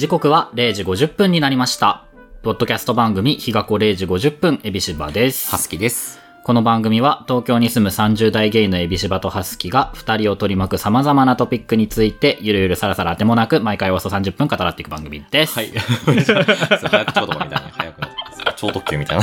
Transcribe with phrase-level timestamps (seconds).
[0.00, 2.06] 時刻は0時50分になりました。
[2.40, 5.50] ポッドキャスト番組、日が子0時50分、エビシバです。
[5.50, 6.20] ハスキです。
[6.42, 15.52] この番組は東京に住む30代ゲイのエビシバとハスキが2人を取り巻く様々なトピックについてゆるゆるさらさらあてもなく毎回およそ30分語らっていく番組です。
[15.52, 15.68] はい。
[15.68, 17.60] 早口言葉みたいな
[18.60, 19.18] 超特急みたい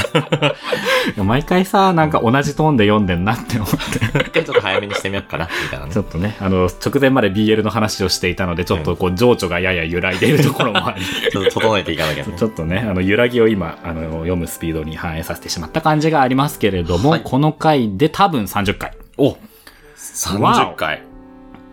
[1.15, 1.23] な。
[1.23, 3.69] 毎回さ、なんか同じトーンで読んでんなって思っ
[4.33, 4.41] て。
[4.43, 6.01] ちょっと早めにしてみようかな、みたいなねちょ。
[6.01, 12.33] っとね、あの、直前まで BL の話をしていたので、ちょっとこう、情緒がやや揺らいでいるところもあり、ちょっと整えていかなきゃね。
[12.35, 18.97] ちょっとね、あの、揺らぎを今、あの、読むスピードに反映させてしまった感じがありますけれども、はいこの回で多分30回。
[19.17, 19.37] お
[19.97, 21.01] !30 回。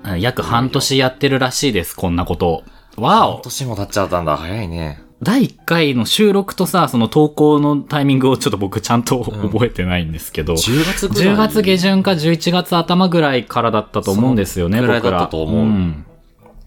[0.05, 2.65] うん約半年やってるらしいです、こんなことを。
[2.97, 4.37] わ半お年も経っちゃったんだ。
[4.37, 5.04] 早いね。
[5.25, 11.35] 第1回の収録とさ、その投稿のタイミングをちょっと僕ちゃんと覚えてないんですけど、10月ぐらい。
[11.35, 15.01] 10月下旬か11月頭ぐらいからだったと思うんですよね、僕ら。
[15.01, 16.05] だったと思うん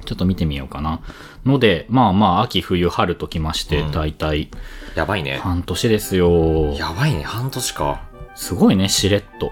[0.05, 1.01] ちょっと見てみようかな。
[1.45, 4.49] ので、まあまあ、秋、冬、春ときまして、うん大体
[4.95, 5.37] やばいね。
[5.37, 6.73] 半年ですよ。
[6.73, 7.23] やばいね。
[7.23, 8.01] 半年か。
[8.35, 9.51] すごいね、しれっと。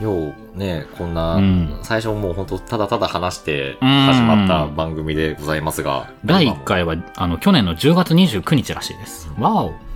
[0.00, 9.30] よう、ね、こんな、うん最初もう本当ただただ話してうん始まった番組でございますが、第今も1回は、あの、去年の10月29日らしいです。
[9.38, 9.90] わお。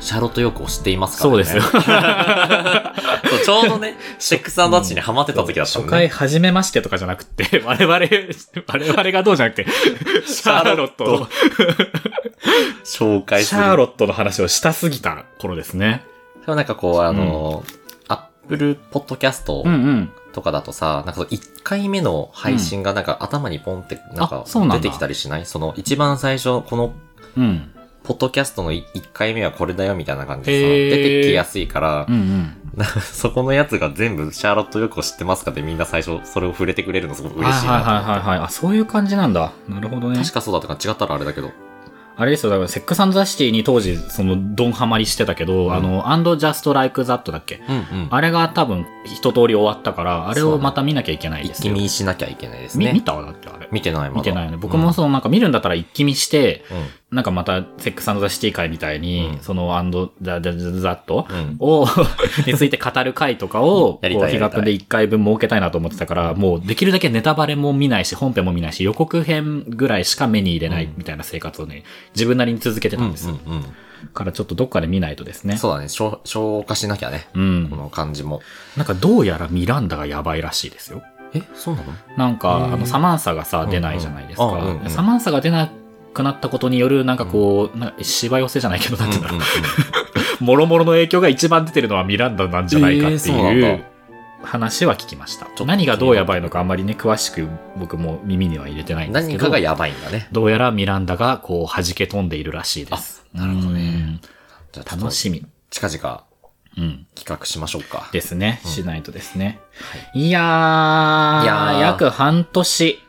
[0.00, 1.44] シャーロットヨークを知っていますからね。
[1.44, 1.80] そうですよ。
[3.44, 5.88] ちょうどね、シェックスアッチにハマってた時だったんね。
[5.88, 9.66] 回初めましてとかじゃなくて、 我々、我々がどうじゃなくて、
[10.26, 11.28] シャーロット、
[12.84, 13.62] 紹介する。
[13.62, 16.02] シャーロットの話をしたすぎた頃ですね。
[16.42, 17.83] それはなんかこう、あの、アッ
[18.48, 20.12] プルポッドキャストうんうん。
[20.32, 25.46] とかだとさ、なんか1回目の配信がなんか頭にポンってなんか出てきたりしない？
[25.46, 26.92] その一番最初、この
[27.36, 27.70] うん。
[28.02, 28.84] ポッドキャストの1
[29.14, 32.56] 回目はこれだよみたいな感じでさ、出てきやすいからう、んうん。
[32.74, 38.38] な そこのやつが全部シャーロットよく知ってますかってみんな最初それを触れてくれるのすごく嬉しいなはいはいはいはい。
[38.40, 39.52] あ、そういう感じなんだ。
[39.70, 40.18] なるほどね。
[40.18, 41.50] 確かそうだったか違ったらあれだけど。
[42.16, 47.60] あれですよ、だから、セックスザシティに当時、その、ドンハマりしてたけど、んあの、アンドジャストライクザットだっけ？
[47.68, 48.08] うんうん。
[48.10, 51.72] あれが多分、一通り終わったから、あれをまた見なきゃいけないですよ。
[51.72, 53.00] 一気見しなきゃいけないですみ見ね。
[53.00, 53.20] た？
[53.20, 53.68] だってあれ。
[53.72, 54.12] 見てないまだ。
[54.14, 54.58] 見てないよね。
[54.58, 56.86] 僕もその、なんか見るんだったら一気見して、うん。
[57.14, 61.56] なんかまた、セックスザシティ会みたいに、うんその、アンドザザザザットうん。
[61.60, 61.86] を、
[62.44, 71.84] について語る回とかを、やりこう、たいで一回分設けたいなと思ってたから、もう、できるだけネタバレも見ないし、本編も見ないし、予告編ぐらいしか目に入れないみたいな生活をね、
[72.16, 73.38] 自分なりに続けてたんですよ。
[73.46, 73.64] うんうん
[74.12, 75.56] からちょっとどっかで見ないとですね。
[75.56, 75.88] そうだね。
[75.88, 77.26] 消消化しなきゃね。
[77.32, 77.76] うんこ。
[77.76, 78.42] の感じも。
[78.76, 81.02] なんかどうやらミランダがやばいらしいですよ。
[81.32, 84.78] え、そうなのなんか、あの、サマンサがさ、うん出ないじゃないですか。
[84.88, 85.70] サマンサが出な
[86.14, 89.40] くなったことによる、なんかこう、なんか芝寄せじゃないけど、なんていうんだろう。
[90.42, 93.84] もろもろの影響が一番出てるのはミランダなんじゃないかっていう
[94.42, 95.46] 話は聞きました。
[95.46, 99.38] と何がどうやばいのかあんまりね、詳しく僕も耳には入れてないんですけど。
[99.38, 100.28] 何かがやばいんだね。
[100.32, 103.24] どうやらミランダがこう弾け飛んでいるらしいです。
[103.34, 104.20] あなるほどね
[104.72, 104.84] じゃ。
[104.84, 105.44] 楽しみ。
[105.70, 106.24] 近々
[106.76, 107.06] うん。
[107.14, 108.08] 企画しましょうか。
[108.12, 108.60] ですね。
[108.64, 109.60] うんしないとですね。
[110.14, 113.00] いやー、いやー約半年。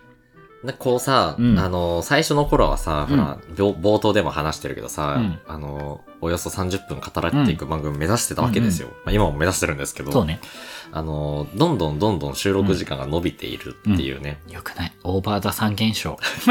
[0.65, 8.89] でこうさ、うんあの、最初の頃はさ、うんほら、びょ冒頭でも話してるけどさ、うんあの、およそ30分語らっていく番組目指してたわけですよ。
[9.05, 10.39] まあ、今も目指してるんですけど、そうね。
[10.91, 14.39] あの、どんどんどんどん収録時間が伸びているっていうね。
[14.49, 14.93] よくない。
[15.03, 16.17] オーバーザ三現象。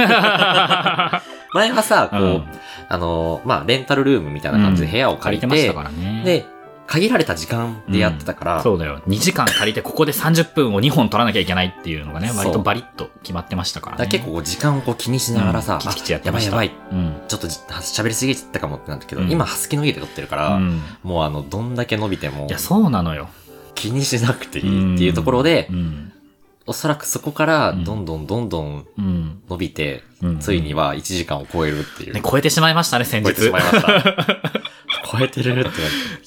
[1.55, 2.45] 前はさ、こう、うん
[2.89, 6.23] あの、まあ、レンタルルームみたいな感じで部屋を借りて、借りてましたからね。
[6.25, 6.47] で、
[6.87, 9.01] 限られた時間でやってたから、そうだよ。
[9.07, 14.07] 2時間借りて、ここで30分を2本取らなきゃいけないっていうのがね、割とバリッと決まってましたからね。
[14.07, 17.15] 結構時間をこう気にしながらさ、うんキチキチやってあましたやばいやばい、うん。
[17.27, 20.83] ちょっとじ喋りすぎちゃったかもってなったけど、うん今、ハスキの家で撮ってるから、うん。
[21.03, 23.29] もうあの、どんだけ伸びてもいや、そうなのよ。
[23.75, 26.13] 気にしなくていいっていうところで、うん。
[26.67, 29.43] おそらくそこからうんどんどんどんどんうん。
[29.49, 32.15] 伸びて、うんついには1時間を超えるっていう。
[32.15, 33.27] ね、超えてしまいましたね、先日。
[33.27, 34.61] 超えてしまいました。
[35.11, 35.77] 超えてるってて。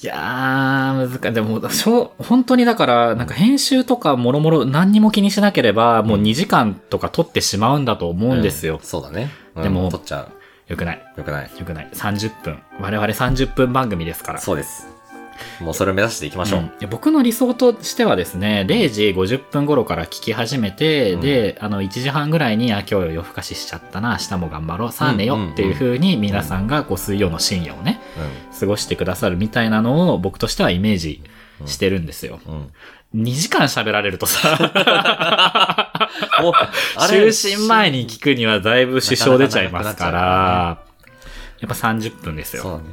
[0.02, 1.34] いやー、難しい。
[1.34, 8.86] でも、しょう本当にだから、なんか編集とかもろもろ何にも気にしなければ、もう2時間とか撮ってしまうんだと思うんですよう。
[8.86, 9.30] そうだね。
[9.56, 10.28] うんでも撮っちゃ
[10.68, 11.02] よくない。
[11.16, 11.18] う。
[11.18, 11.50] よくない。
[11.58, 11.88] よくない。
[11.92, 12.58] 30分。
[12.80, 14.38] 我々30分番組ですから。
[14.38, 14.97] そうです。
[15.60, 16.60] もうそれを目指していきましょう。
[16.60, 28.00] うんいや僕の理想としてはですね、0時50分頃から聞き始めて、うんで、あの、1時半ぐらいに、あ、今日夜更かししちゃったな、明日も頑張ろう、さあ寝ようんうんうんっていう風に皆さんがこう水曜の深夜をね、
[28.58, 31.22] 過ごしてくださるみたいなのを僕としてはイメージ
[31.66, 32.40] してるんですよ。
[32.46, 32.54] うん。
[32.54, 32.72] うん。
[33.14, 34.58] 2時間喋られるとさ、
[36.98, 40.78] 就寝前に聞くにはだいぶ支障出ちゃいますから、
[41.60, 42.62] やっぱ30分ですよ。
[42.62, 42.84] そうだね。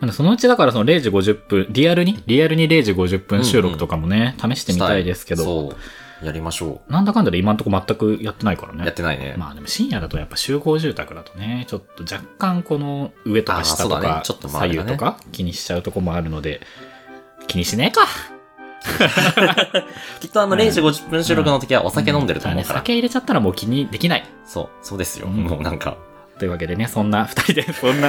[0.00, 5.76] まあそのうちだからその0時50分、リアルに、リアルに0時50分収録とかもね、試してみたいですけど、そう。
[6.24, 8.76] やりましょなんだかんだで今んとこ全くやってないからう。
[8.76, 8.84] ね。
[8.84, 9.34] やってないね。
[9.38, 16.60] まあでも深夜だとやっぱ集合住宅だとね、ちょっと若干この上とか下とかねちょっと左右とか気にしちゃうとこもあるので、
[17.46, 18.06] 気にしねえか。
[20.20, 22.78] きっとあの0時50分収録の時はお酒飲んでると思うから。
[22.80, 24.24] 酒入れちゃったらもう気にできない。
[24.44, 25.26] そう、そうですよ。
[25.26, 25.96] うんもうなんか、
[26.38, 28.08] というわけでね、そんな二人で、そんな、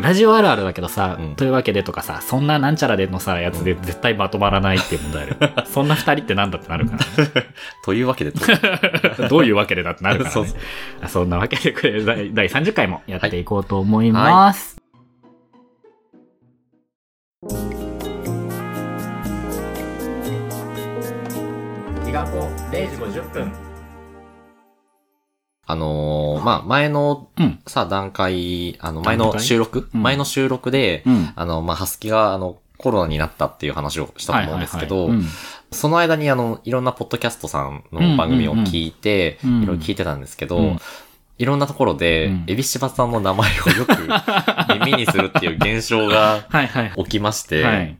[0.00, 5.66] ラジオあるあるだけどさ、うんというわけでとかさ、そんななんちゃらでのさ、やつで絶対まとまらないっていう問題ある。
[5.70, 7.04] そんな二人ってなんだってなるから、
[7.84, 8.36] というわけで、ね、
[9.30, 10.32] どういうわけでだってなるからね。
[10.32, 10.58] そうそう
[11.00, 14.76] あそんなわけで、これ第第30回もやっていこうと思います。
[22.04, 23.63] 日がこ0時50分。
[25.66, 27.58] あのーまあ、前のうん。
[27.66, 30.02] さ、段階、あの、前の収録、うん。
[30.02, 31.32] 前の収録で、うん。
[31.34, 35.08] あの、まあ、ハスキが、あの、コロナになったっていう話をしたと思うんですけど、
[35.70, 40.78] その間にあの、いろんなポッドキャストさんの番組を聞いて、いろいろ聞いてたんですけど、うん。
[41.36, 42.44] いろんなところで、うん。
[42.46, 46.46] エビシバさんの名前をよく耳にするっていう現象が。
[46.96, 47.96] 起きまして、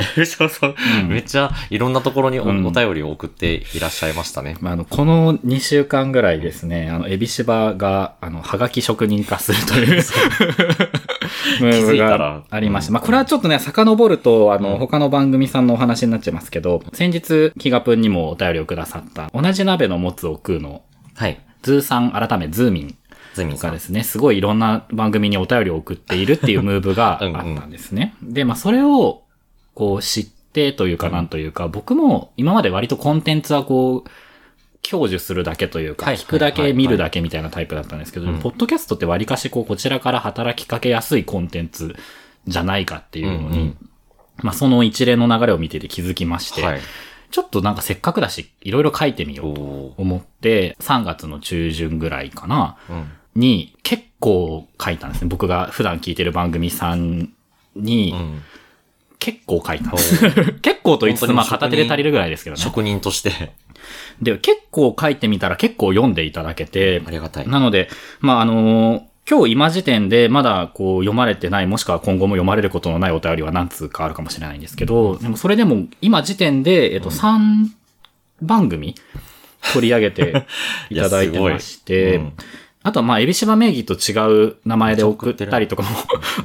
[0.00, 0.12] はい。
[0.16, 4.56] エビシバさん、うんめっちゃいろんなところにお,、便りを送っていらっしゃいましたね。
[4.60, 10.02] まあ、あの、この2週間ぐらいですね、あの、エビシバが、あの、はがき職人化するという、
[11.60, 12.90] ムーブがありました。
[12.90, 20.82] うんまあ、これはちょっとね、遡ると、あの、うん他の番組さんのお話になっちゃいますけど、先日、キガプンにもお便りをくださった、同じ鍋のもつを食うの、
[21.16, 21.38] はい。
[21.62, 22.94] ズーさん改めズーミン
[23.34, 28.14] ズミンさんがですね、すごいいろんな番組にお便りを送っているっていうムーブがあったんですね。
[28.22, 29.22] で、まあ、それを、
[29.80, 34.10] こう、知ってというかなんというか、僕も今まで割とコンテンツはこう、
[34.82, 41.96] 享受するだけというか、はい聞くだけ見るだけみたいなタイプだったんですけど、うんポッドキャストって割かしこう、こちらから働きかけやすいコンテンツ
[42.46, 43.74] じゃないかっていうのに、
[44.42, 46.80] まあ、その一連の流れを見てて気づきまして、はい。
[47.30, 53.12] ちょっとなんかせっかくだし、いろいろ書いてみようと思って、3月の中旬ぐらいかな、うん。
[53.34, 55.28] に結構書いたんですね。
[55.28, 57.32] 僕が普段聞いてる番組さん
[57.74, 58.42] にうん。
[59.20, 59.92] 結構書いた。
[60.62, 62.62] 結構と言いつつ、まあ片手で足りるぐらいですけどね。
[62.62, 63.52] 職人として、
[64.20, 67.48] で、結構書いてみたら結構読んでいただけてあ、りがたい。
[67.48, 67.88] なので、
[68.20, 77.68] まああの今日今時点でまだこう読まれてない、もしくは今後も読まれることのないお便りは何通かあるかもしれないんですけど、でもそれでも今時点で、えっと、3
[78.42, 78.94] 番組
[79.74, 80.46] 取り上げて
[80.88, 82.32] いただいてまして、 うん
[82.82, 85.88] あとはまあ、エビシバ名義と違う名前で送ったりとかも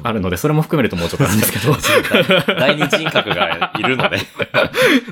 [0.02, 1.74] あるので、それも含めるともうちょっとなんですけど、
[2.58, 4.18] 第二人格がいるの で。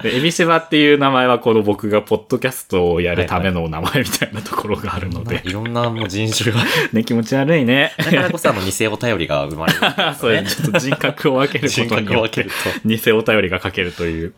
[0.03, 6.61] でエビシバっていう名前はこの僕がポッドキャストをやるための名前みたいなところがあるので、いろんなもう人種が。
[6.93, 7.95] ね、気持ち悪いね。
[7.97, 9.89] だからこそあの偽お便りが生まれるね。
[10.21, 12.55] そうちょっと人格を分ける人ことによって格を分ける、と。
[12.85, 14.35] 偽お便りが書けるという。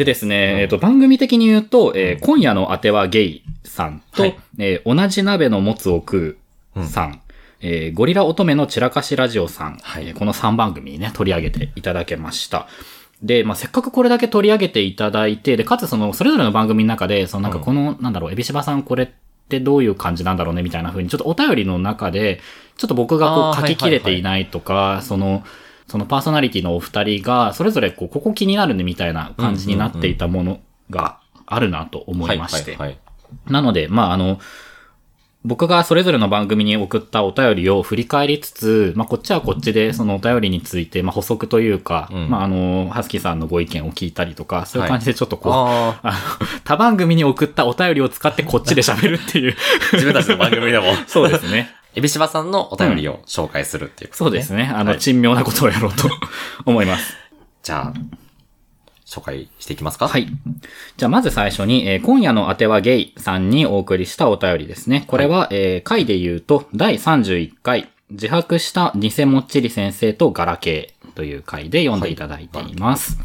[0.00, 4.38] でですね、えっ、と、番組的に言うと、えー今夜のあてはゲイさんと、はい。
[4.58, 6.38] えー同じ鍋のもつを食
[6.74, 7.20] うさん、
[7.60, 10.08] えーゴリラ乙女の散らかしラジオさん、はい。
[10.08, 12.66] えーこの3番組にね、取り上げていただけました。
[13.22, 19.08] で、まあ、せっかくこれだけ取り上げていただいて、で、かつその、それぞれの番組の中で、そのなんかこの、なんだろう、エビシバさんこれっ
[19.50, 22.40] てどういう感じなんだろうね、みたいな風に、ちょっとお便りの中で、
[22.78, 25.44] ちょっと僕がこう書ききれていないとか、その、
[25.90, 32.72] そのパーソナリティのお二人が、それぞれこう、ここ気になるね、みたいな感じになっていたものがあるなと思いまして。
[32.72, 32.98] はいはいはい
[33.46, 34.40] なので、まあ、あの、
[35.42, 46.18] 僕がそれぞれの番組に送ったお便りを振り返りつつ、まあ、こっちはこっちでそのお便りについて、まあ、補足というか、うんまあ、あの、ハスキーさんのご意見を聞いたりとか、そういう感じでちょっとこう、ああ、あの、
[46.64, 49.56] 他番組に送ったお便りを使ってこっちで喋るっていう。
[49.94, 50.92] 自分たちの番組でも。
[51.08, 51.74] そうですね。
[51.94, 54.70] エビシバさんのお便りを紹介するっていうこと、そうですね。
[54.74, 56.08] あの、はい珍妙なことをやろうと
[56.64, 57.16] 思います。
[57.62, 57.92] じゃあ、
[59.06, 60.06] 紹介していきますか？。
[60.06, 60.26] はいい。
[60.96, 65.04] じゃあまず最初に、えー今夜のあてはゲイさんにお送りしたお便りですね。
[65.08, 73.18] これは、えー回で言うと、第31回、自白した偽もっちり先生とガラケーという回で読んでいただいています。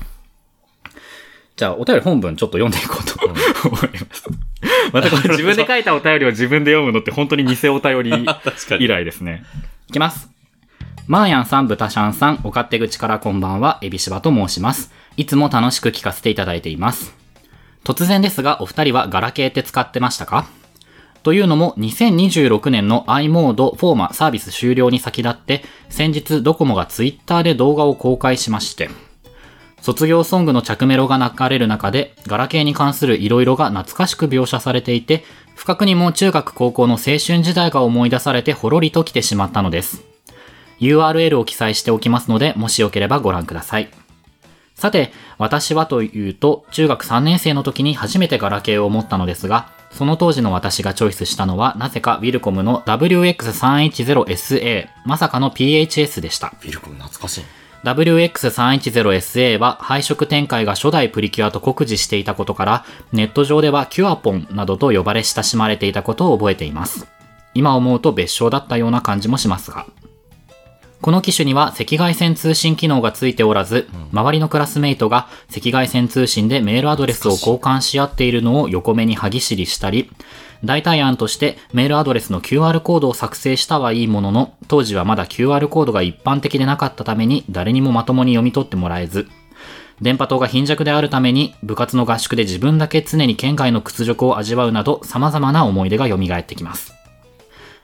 [1.55, 4.27] じゃあ、お便り本文ちょっと読んでいこうと思います。
[4.91, 8.25] またこれ自分で書いたお便りを自分で読むのって本当に偽お便り
[8.79, 9.43] 以来ですね。
[9.87, 10.29] いきます。
[11.07, 14.91] マーヤンさん、ブタシャンさん、お勝手口からこんばんは、エビシバと申します。
[15.17, 17.15] いつも楽しく聞かせていただいています。
[17.85, 20.47] 突然ですが、お二人はガラケーって使ってましたか？
[21.23, 28.89] というのも、2026年の i モードフォーマサービス終了に先立って、先日ドコモがツイッターで動画を公開しまして、
[29.85, 35.23] 卒業ソングの着メロが流れる中で、ガラケーに関する色々が懐かしく描写されていて、
[35.53, 40.03] 不覚にも中学高校の青春時代が思い出されてほろりと来てしまったのです。
[40.79, 43.91] URL を記載しておきますので、もしよければご覧ください。
[44.73, 56.55] さて、私はというと、中学3年生の時に初めてガラケーを持ったのですが、その当時の私がチョイスしたのは、なぜかウィルコムの WX310SA、まさかの PHS でした。
[56.63, 57.64] ビルコム懐かしい。
[57.85, 67.07] WX310SA は配色展開が初代プリキュアと酷似していたことから、ネット上ではキュアポンなどと呼ばれ親しまれていたことを覚えています。
[67.53, 69.85] 今思うと別称だったような感じもしますが。
[71.01, 80.09] この機種には赤外線通信機能がついておらず、周りのクラスメイトが赤外線通信でメールアドレスを交換し合っているのを横目に歯ぎしりしたり、
[80.63, 89.27] 代替案としてメールアドレスの QR コードを作成したはいいものの、当時はまだ QR コードが一般的でなかったために誰にもまともに読み取ってもらえず、
[90.01, 96.93] 電波塔が貧弱であるために部活の合宿で自分だけ常に県外の屈辱を味わうなど様々な思い出が蘇ってきます。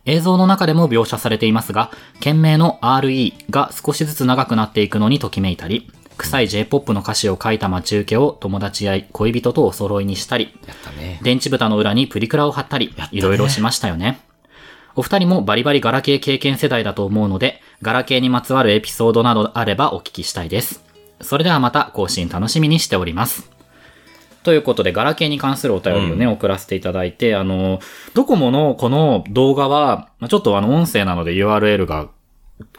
[0.05, 5.89] 映像の中でも描写されていますが、件名の RE が少しずつ長くなっていくのにときめいたり、
[6.21, 11.19] 臭い J-POP の歌詞を書いた待ち受けを友達や恋人とお揃いにしたり、やったね。
[11.23, 14.21] 電池蓋の裏にプリクラを貼ったり、いろいろしましたよね。
[14.95, 20.83] お二人もバリバリガラケー経験世代だと思うので、ガラケーにまつわるエピソードなどあればお聞きしたいです。
[21.21, 23.49] それではまた更新楽しみにしております。
[24.43, 27.79] ということで、ガラケーに関するお便りをね、送らせていただいて、あの、
[28.13, 32.09] ドコモのこの動画は、まあちょっとあの、音声なので URL が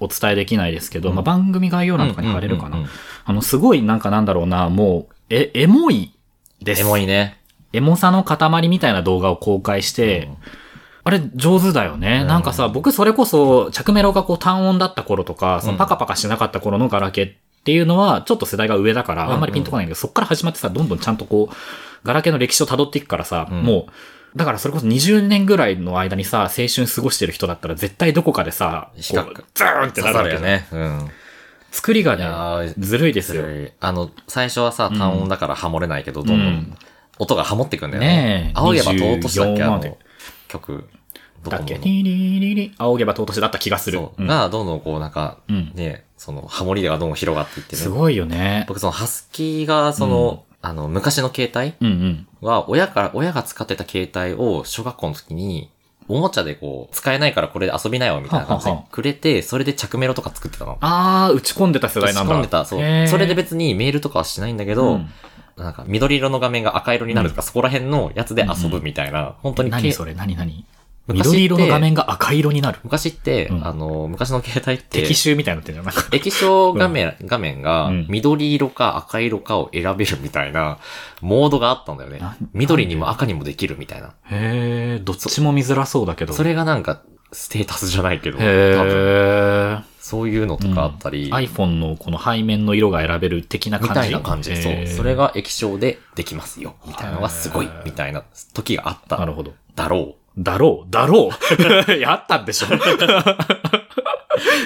[0.00, 2.68] お伝えできないですけど、まあ番組概要欄とかに貼れるかな。
[2.68, 2.90] うんうんうんうん
[3.24, 6.12] あの、すごいなんかなんだろうな、もう、え、エモい
[6.60, 6.80] です。
[6.82, 7.40] エモいね。
[7.72, 10.28] エモさの塊みたいな動画を公開して、
[11.04, 12.20] あれ上手だよね。
[12.22, 17.32] うんなんかさ、僕それこそ、着メロがこう単音だった頃とか、そのパカパカしなかった頃のガラケーっ
[17.64, 21.54] ていうのは、ちょっと世代が上だから、うんあんまりピンとこないんだけど、そっから始まってさ、どんどんちゃんとこう、
[22.04, 23.92] ガラケーの歴史を辿っていくからさ、うんもう、
[24.34, 29.24] だからそれこそ20年ぐらいの間にさ、青春過ごしてる人だったら絶対どこかでさ、比較
[29.54, 30.66] ズーンってなるわけよね。
[30.72, 31.10] うん。
[31.70, 33.44] 作りがね、ーずるいですよ。
[33.80, 36.76] あの、最初はさ、単音だからハモれないけど、どんどうんん
[37.18, 38.46] 音がハモってくんだよねね。
[38.50, 39.98] え青毛羽と落としたっけ24あの、
[40.48, 40.88] 曲。
[41.44, 41.74] どだっけ？
[41.82, 44.00] リリリリ青毛羽尊しだった気がする。
[44.18, 47.82] が、どんどんこうなんか、うんね、その、ハモリがどんどん広がっていってね。
[47.82, 48.64] すごいよね。
[48.68, 52.26] 僕そのハスキーが、その、あの、昔の携帯うんうん。
[52.40, 55.71] は、親から、親が使ってた携帯を小学校の時に、
[56.09, 60.78] おもちゃでこう、使えないからこれで遊びなよみたいな感じではははくれて、それで着メロとか作ってたの。
[60.81, 62.35] あー、打ち込んでた世代なんだ。
[62.35, 63.09] 込んでた、そうへー。
[63.09, 65.11] それで別にメールとかはしないんだけど、うん
[65.54, 70.14] なんか緑色の画面が赤色になるとか、そこら辺のやつで遊ぶみたいな、本当にけ何それ？
[70.14, 70.64] 何何？
[71.09, 72.78] 緑色の画面が赤色になる。
[72.85, 75.87] 昔って、うんあの、昔の携帯って、敵襲みたいになってんじゃん。
[75.87, 80.78] な液晶画面、画面がうん緑色か赤色かを選べるみたいな
[81.21, 82.37] モードがあったんだよねな。
[82.52, 84.14] 緑にも赤にもできるみたいな。
[84.30, 86.32] へー、どっちも見づらそうだけど。
[86.35, 89.82] それがなんかステータスじゃないけど、多分へー。
[89.99, 94.00] そういうのとかあったり、iPhone のこの背面の色が選べる的なみ感じ？
[94.02, 94.56] たいな感じ。
[94.56, 94.87] そう。
[94.87, 96.75] それが液晶でできますよ。
[96.87, 99.16] みたいなのがすごいみたいな時があった。
[99.16, 99.54] なるほど。
[99.75, 101.30] だろだろう、だろ
[101.88, 101.92] う。
[102.00, 102.66] やったんでしょ。
[102.66, 102.78] う。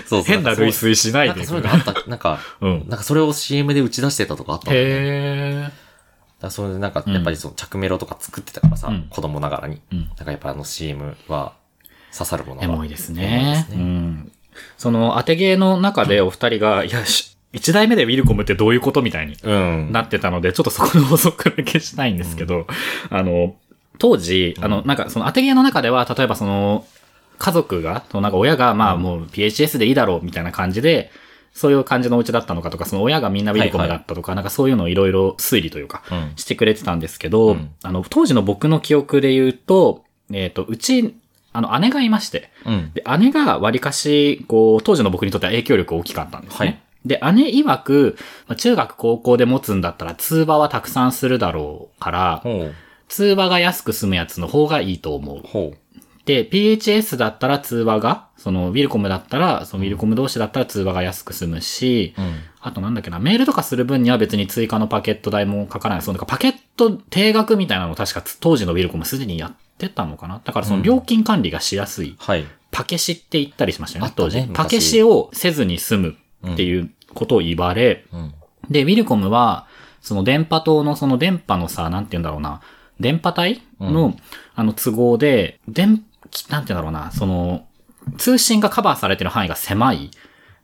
[0.06, 0.22] そうそう。
[0.22, 1.46] 変な類推しないでなんか。
[1.46, 1.94] そういうのあった。
[2.08, 2.84] なんか、うん。
[2.88, 4.92] なんかそれを CM で打ち出してたとかあったんだよね。
[4.92, 5.70] へー。
[6.40, 9.80] だそれでなんか、うんやっぱりそう、着メロとか作ってたからさ、うん子供ながらに。
[9.92, 11.52] うんなんかやっぱあの CM は
[12.12, 13.66] 刺さるものがエモいですね。
[13.68, 14.32] ですねうん。
[14.78, 19.92] その当てゲーの中でお二人が、いや、し一代目でウィルコムってどういうことみたいにうん。
[19.92, 22.66] なってたので、ちょっとそこの補足だけしたいんですけど、
[23.10, 23.56] あの、
[23.98, 26.84] 当時、あの、なんかその当てゲーの中では、例えばその、
[27.38, 31.10] 家族が、そのなんか親が、まあもう PHS でいいだろうみたいな感じで、
[31.52, 36.32] そういう感じのお家だったのかとか、その親がみんなウィルコムだったとか、なんかそういうのをいろいろ推理というか、うん。
[36.36, 41.14] してくれてたんですけど、うんあの、当時の僕の記憶で言うと、えっ、と、うち、
[41.54, 42.92] あの、姉がいまして、うん。
[42.92, 46.66] で、姉が割かし、こう、当時の僕にとっては影響力大きかったんですね。
[46.66, 48.16] はいで、姉曰く、
[48.48, 52.42] まあ中学高校で持つんだったら通話はたくさんするだろうから。
[53.08, 55.40] 通話が安く済むやつの方がいいと思う。
[55.44, 55.78] ほう。
[56.26, 62.34] で、PHS だったら通話が、その、ウィルコムだったら、そのウィルコム同士だったら通話が安く済むし、うん。
[62.60, 66.04] あとなんだっけな、メールとかする分には別に追加のパケット代もかからない。
[66.04, 72.16] そう、なんかパケット定額みたいなのを確か当時のウィルコムすでにやってたのかなだからその料金管理がしやすい。
[72.18, 72.44] はい。
[72.72, 74.40] パケシって言ったりしましたよね、当時。
[74.40, 76.16] 昔パケシをせずに済む
[76.52, 78.34] っていうことを言われ、うん。
[78.68, 79.68] で、ウィルコムは、
[80.00, 82.60] その電波塔のその電波のさ、なんて言うんだろうな、
[83.00, 84.14] 電波帯の、う
[84.54, 86.04] あの都合で、電、なんて
[86.48, 87.66] 言うんだろうな、その、
[88.18, 90.10] 通信がカバーされてる範囲が狭いん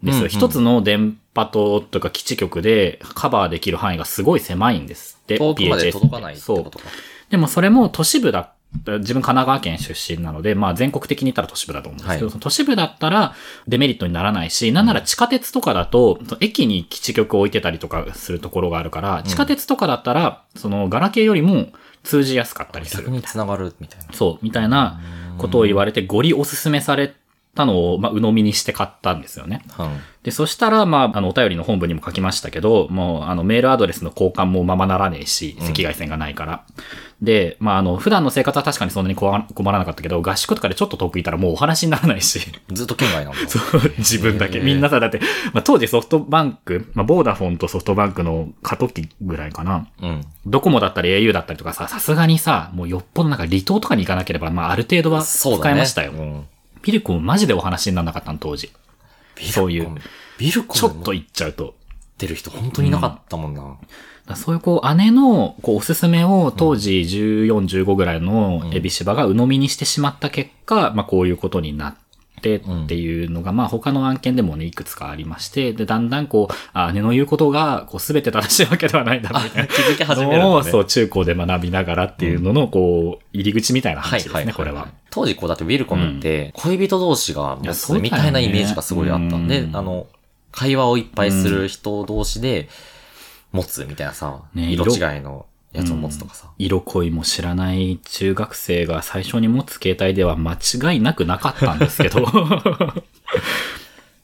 [0.03, 0.15] ですよ。
[0.15, 5.39] うんうん一つの電波塔とか基地局でカバーできる範囲がすごい狭いんですって。
[5.39, 6.85] 遠くまで届かないってそうことか。
[7.31, 8.53] でもそれも都市部だ
[8.85, 13.35] 自分神奈川県出身なので、まあ全国的に言ったら都市部だと思うんですけど、はい都市部だったら
[13.69, 21.69] デメリットにならないし、なんなら地下鉄とかだと、駅に基地局を置いてたりとかするところがあるから、地下鉄とかだったら、そのガラケーよりも
[22.02, 23.12] 通じやすかったりする逆。
[23.12, 24.12] に繋がるみたいな。
[24.12, 25.00] そう、みたいな
[25.38, 27.14] ことを言われて、ゴリおすすめされ
[27.54, 29.62] たのを、まあ、鵜呑みにして買ったんですよね。
[29.78, 30.00] うん。
[30.23, 36.64] で、そしたら、まあ、あの、お便りの本文にも書きましたけど、もう、あの、メールアドレスの交換もままならねえし、赤外線がないから。
[37.21, 39.32] で、まあ、あの、普段の生活は確かにそんなに困
[39.71, 42.40] らなかったけど、合宿とかでちょっと遠くいたらもうお話にならないし、
[42.73, 43.38] ずっと県外なんだ。
[43.49, 44.61] そう自分だけ。
[44.61, 45.21] みんなさ、だって、
[45.52, 49.88] まあ、当時ソフトバンク、まあ、ボーダフォンとソフトバンクの過渡期ぐらいかな。
[50.00, 50.25] うん。
[50.47, 55.61] ドコモだったり au だったりとかさ、さすがにさ、もうよっぽどなんか離島とかに行かなければ、まあ、ある程度はそうだね。
[55.61, 56.12] 使えましたよ。
[56.12, 56.44] うん。
[56.83, 58.71] ピルコムマジでお話にならなかったの、当時。
[59.37, 59.89] ビルコムそういう。
[60.39, 61.75] ビルコムちょっと行っちゃうと。
[62.12, 63.62] ってる人本当にいなかったもんな。
[63.62, 63.77] だか
[64.29, 71.97] らそういうこう、姉のこうおすすめを当時14、15ぐらいのエビシバが鵜呑みにしてしまった結果、まあこういうことになっ
[72.42, 79.66] てっていうのが、まあ他の案件でもね、いくつかありまして、で、だんだんこう、あ姉の言うことが、こう、すべて正しいわけではないんだみたいな。
[79.72, 80.70] 気づき始めるのね。
[80.70, 84.54] そう、中高で学びながらっていうのの、こう、入り口みたいなはい話ですね、はいはい。
[84.54, 84.88] これは。。
[85.11, 90.06] 当時こうだってウィルコムって恋人同士がそうみたいなイメージがすごいあったんで、うんあの、
[90.52, 92.70] 会話をいっぱいする人同士で
[93.52, 96.50] 持つみたいなさ、ね色違いのやつを持つとかさ。
[96.59, 102.26] 色恋も知らない中学生が最初に持つ携帯では間違いなくなかったんですけど。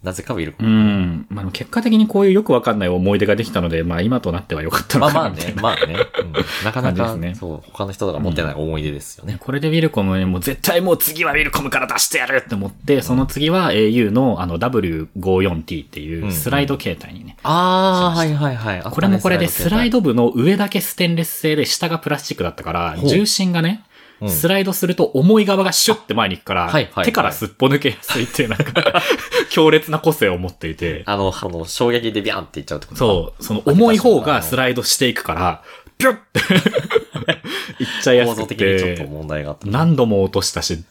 [0.02, 0.70] なぜかウィルコうム。
[0.70, 1.26] ん。
[1.28, 5.96] まあ、結果的にこういうよくわかんない思い出ができたので、まあ今となっては良かったのまあまあかなみたいな。、ねまあね。
[6.20, 6.32] うん
[6.64, 9.36] なかなか、ねそう、他の人が持ってない思い出ですよね。
[9.38, 17.36] これでウィルコムにもう絶対もう次はウィルコムから出してやるって思って、その次は au のあの W54T っていうスライド携帯にね。
[17.42, 18.82] ああ、はいはいはい。
[18.82, 23.87] これもこれでスライドド部の上だけステンレス製で下がプラスチックだったから、重心がね、うん
[24.26, 29.02] スライドすると重い側がシュッて前に行くから、はいはいはい手からすっぽ抜けやすいっていうなんか、
[29.50, 35.62] 強烈な個性を持っていて、あの、あの、衝撃でビャンっていっちゃうってことそう、その重い方がスライドしていくから、
[35.96, 36.40] ピュッて
[37.82, 39.66] いっちゃいや構すく造的にちょっとて、問題があった。
[39.66, 40.82] 何度も落としたし、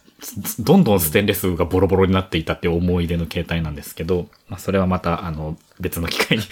[0.59, 6.43] どんどんステンレスがボロボロになっていたっていう思い出の携帯なんですけど、まあ、それはまた、あの、別の機会に。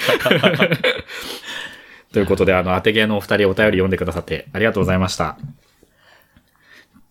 [2.13, 5.37] ということで、あの、当て芸のお二人お便り読んでくださってありがとうございました。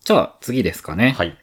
[0.05, 1.15] じゃあ、次ですかね。
[1.17, 1.37] はい。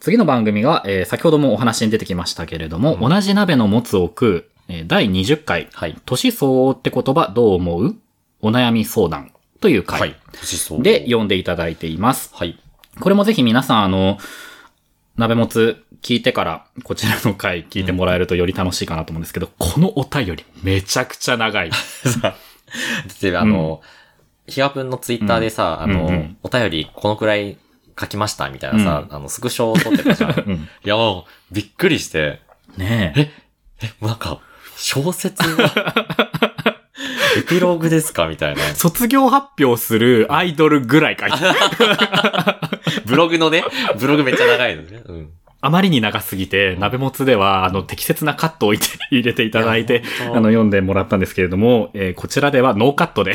[0.00, 5.96] 次の番組が、えー先ほどもお話に出てきましたけれども、同じ鍋のもつを食う、えー第20回、はい。
[6.04, 7.96] 年相応って言葉どう思う？
[8.42, 10.16] お悩み相談という回、はい。
[10.32, 12.30] 年相応で読んでいただいています。
[12.34, 12.58] はい。
[12.98, 14.18] これもぜひ皆さん、あの、
[15.16, 21.70] 鍋もつ聞いてから、こちらの回聞いてもらえるとより楽しいかなと思うんですけど、このお便りめちゃくちゃ長い。
[23.20, 23.82] で、あの、
[24.46, 27.58] ヒガプンのツイッターでさ、あの、うんうんお便りこのくらい
[28.00, 30.30] 書きましたみたいなさ、あの、スクショを撮ってたじゃん。
[30.46, 32.40] うんいや、もう、びっくりして、
[32.76, 33.30] ねえ。
[34.00, 34.38] もうなんか、
[34.76, 35.94] 小説が
[37.36, 38.62] エピローグですかみたいな。
[38.74, 41.38] 卒業発表するアイドルぐらい書いて
[43.06, 43.64] ブログのね、
[43.98, 45.02] ブログめっちゃ長いのね。
[45.06, 45.30] うん。
[45.62, 53.34] あまりに長すぎて、鍋もつでは、あの、適切なカットを入れていただいてあの、読んでもらったんですけれども、えーこちらではノーカットで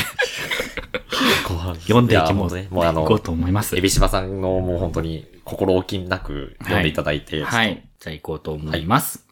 [1.81, 3.77] 読んでいきももうね、もうあのいこうと思います。
[3.77, 7.83] エビシバさんのもう本当に心置きなく読んでいただいて、はい。
[7.99, 9.25] じゃあ行こうと思います。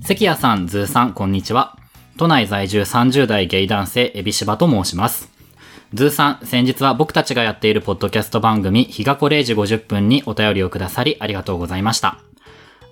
[0.00, 1.78] 関谷さん、ズーさん、こんにちは。
[2.18, 5.30] 都内在住30代ゲイ男性、エビシバと申します。
[5.94, 12.18] ズーさん、先日は僕たちがやっているポッドキャスト番組、日がこ0時50分にお便りをくださりありがとうございました。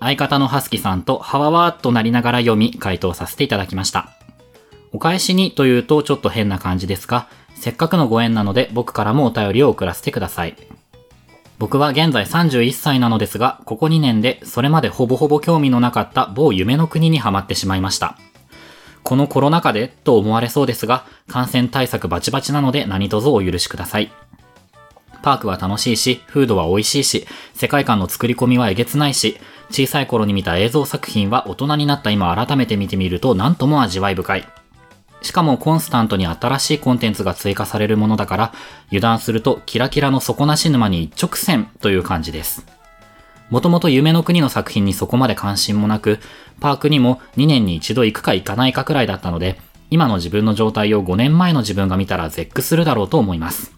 [0.00, 4.10] 相方のハスキさんとハワワーっとなりながら読み、回答させていただきました。
[4.92, 7.28] お返しにというとちょっと変な感じですが、
[7.60, 10.56] せっかくのご縁なので僕からもお便りを送らせてください。
[11.58, 18.16] 僕は現在31歳なのですが、ここ2年でそれまでほぼほぼ興味のなかった某夢の国にハマってしまいました。
[19.02, 24.10] このコロナ禍でと思われそうですが、感染対策バチバチなので何卒お許しください。
[25.22, 29.36] パークは楽しいし、フードは美味しいし、世界観の作り込みはえげつないし、
[29.68, 34.59] 小さい頃に見た映像作品は大人になった今改めて見てみると何とも味わい深い。
[35.22, 38.52] しかもコンスタントに新しいコンテンツが追加されるものだから、
[38.88, 42.64] 油断するとキラキラの底なし沼に一直線という感じです。
[43.50, 46.20] もともと夢の国の作品にそこまで関心もなく、
[46.60, 53.72] パークにも2年に一度行くか行かないかくらいだったので、今の自分の状態を5年前の自分が見たら絶句するだろうと思います。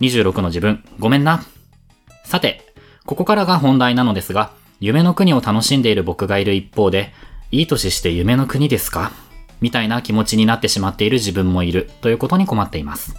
[0.00, 1.42] 26の自分、ごめんな。
[2.24, 2.72] さて、
[3.04, 7.12] ここからが本題なのですが、夢の国を楽しんでいる僕がいる一方で、
[7.50, 9.10] いい年して夢の国ですか？
[9.60, 13.14] みたいな気持ちになってしまっている自分もいるということに困っています。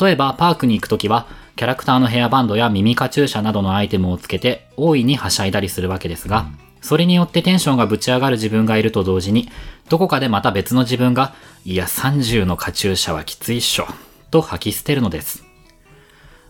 [0.00, 6.46] 例えば、パークに行くときは、キャラクターのヘアバンドや耳カチューシャなどのアイテムをつけて、大いにはしゃいだりするわけですが、
[6.80, 9.48] それによってテンションがぶち上がる自分がいると同時に、
[9.88, 13.86] どこかでまた別の自分が、いや、30のカチューシャはきついっしょ、
[14.30, 15.44] と吐き捨てるのです。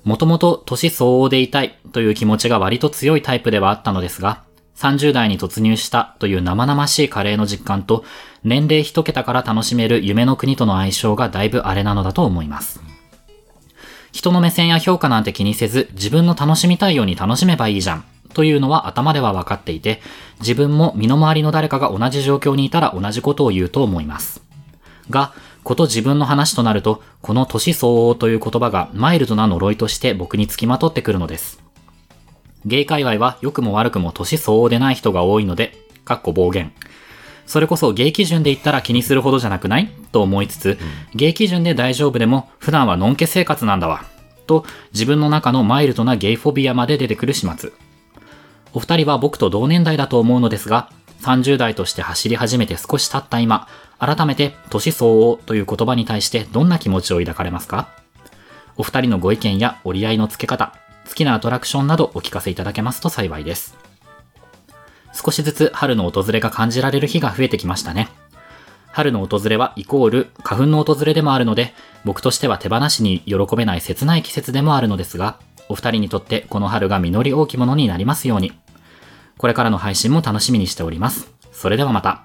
[0.04, 4.42] もともと年相応でいたいという気持ちが割と強いタイプではあったのですが、
[4.76, 8.04] 30代に突入したという生々しいカレーの実感と、
[8.44, 12.80] 年齢一桁から楽しめる夢の国との相性がだいぶあれなのだと思います。
[14.12, 18.04] 人の目線や評価なんて気にせず、自分の楽しみたいように楽しめばいいじゃん。
[18.34, 20.00] というのは頭では分かっていて、
[20.40, 24.42] 自分も身の回りの誰かが同じ状況にいたら同じことを言うと思います。
[25.10, 25.32] が、
[25.64, 31.62] こと自分の話となると、この年相応という言葉がマイルドな呪いとして僕につきまとってくるのです。
[32.64, 36.72] ゲイ界隈は良くも悪くも年相応でない人が多いので、かっこ暴言。
[37.44, 40.78] それこそゲイ基準で言ったら気にするほどじゃなくないと思いつつ、
[41.14, 44.04] ゲイ基準で大丈夫でも普段はのんけ生活なんだわ。
[44.46, 47.72] と自分の中のマイルドなゲイフォビアまで出てくる始末。
[48.72, 50.90] お二人は僕と同年代だと思うのですが、
[51.22, 57.88] 30代として走り始めて少し経った今、改めて年相応という言葉に対してどんな気持ちを抱かれますか？
[58.76, 60.74] お二人のご意見や折り合いのつけ方、
[61.08, 63.76] 好きなアトラクションなどお聞かせいただけますと幸いです。
[65.12, 68.08] 少しずつ春の訪れが感じられる日が増えてきましたね。
[68.92, 75.38] 春の訪れはイコール花粉の訪れでもあるので、僕としては手放しに喜べない切ない季節でもあるのですが、
[75.68, 78.52] お二人にとってこの春が実り大きものになりますように。
[79.38, 81.32] これからの配信も楽しみにしております。
[81.52, 82.24] それではまた。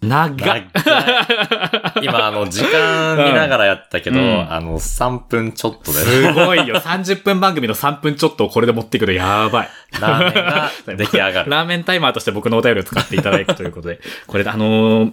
[0.00, 0.68] 長っ長い
[2.02, 6.76] 今、あの、時間見ながらやったけど、うんあの、3分ちょっとで、すごいよ。
[6.76, 9.68] 30分番組の3分ちょっとをこれで持ってくるやばい。
[10.00, 11.50] ラーメンが出来上がる。
[11.50, 14.00] ラーメンタイマーとして僕のお便りを使っていただくということで。
[14.26, 15.12] これであのー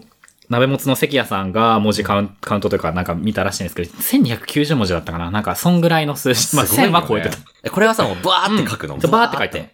[0.49, 6.55] 鍋もつの関谷さんが文字カウンカウントというかなんか見たらしいんですけど、1290文字だったかななんか、そんぐらいの数字。
[6.55, 7.37] まあ、1000すごいよねは超えてた。
[7.63, 9.73] えこれはさ、もうバーって書くの、うんバーって書いて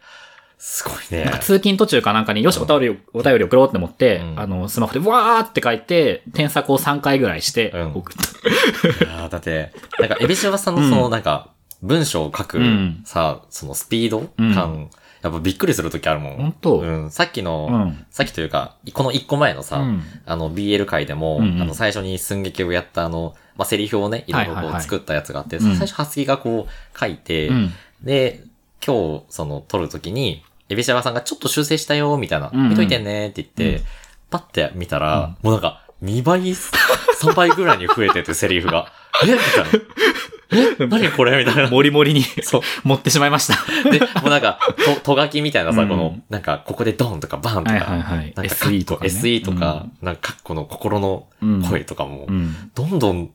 [0.60, 1.24] すごいね。
[1.24, 1.40] なんか。
[1.40, 4.40] 通勤途中かなんかに、よし、お便り、お便り送ろうって思って、うん。
[4.40, 7.94] あの、スマホでわーって書いて、添削を3回ぐらいしてうん。
[7.96, 9.06] 送った。
[9.06, 11.50] いやーだって、なんか、エビシバさんのその、なんか、
[11.82, 14.90] 文章を書くうん、さ、そのスピード感、
[15.22, 16.36] やっぱびっくりするときあるもん。
[16.36, 16.80] 本当。
[16.80, 17.12] うん。
[17.12, 18.06] さっきの、うん。
[18.10, 20.04] さっきというか、この一個前のさ、うん。
[20.26, 21.62] あの、BL 回でも、うんうん。
[21.62, 25.76] あの、最初に寸劇をやったあの、まあ、セリフをね、いろいろこう作ったやつがあって、うん。
[25.78, 27.74] 最初、ハスキがこう、書いて、うん。
[28.04, 28.44] で、
[28.86, 33.86] 今日、その、撮るときに、エビシャバさんがちょっと修正したよ、みたいな、うんうん見といてね、って言って、うん
[34.30, 36.42] パッて見たら、もうなんか、2倍、
[37.20, 38.92] 3倍ぐらいに増えてて、セリフが。
[39.26, 39.32] え？
[39.32, 40.86] みたいな。
[40.86, 40.88] え？
[40.88, 41.44] 何これ？
[41.44, 41.68] みたいな。
[41.68, 42.62] もりもりにそう。
[42.84, 43.90] 持ってしまいました。
[43.90, 51.26] で、もうなんか、と、とがきみたいなさ、うんこの、なんか、ここでドンとかバンとか、はいはいはいなんか SE とかね SE とか、なんか、カッコの心の
[51.68, 52.72] 声とかも、うん。
[52.76, 53.32] どんどん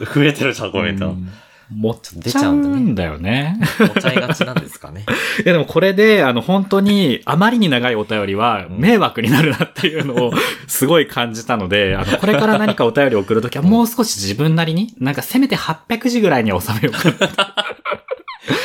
[0.00, 1.08] 増えてるじゃん、コメント。
[1.08, 1.30] うん
[1.70, 3.58] 持っ出ちゃうんだよね。
[3.78, 5.04] 持ちゃいがちなんですかね。
[5.44, 10.32] いやでもこれで、あの本当にあまりに長いお便りはうん迷惑になるなっていうのを
[10.66, 17.54] すごい感じたので、あのこれから何かお便りを送るときはもう少し自分なりに、なんかせめて800字ぐらいには収めようかな。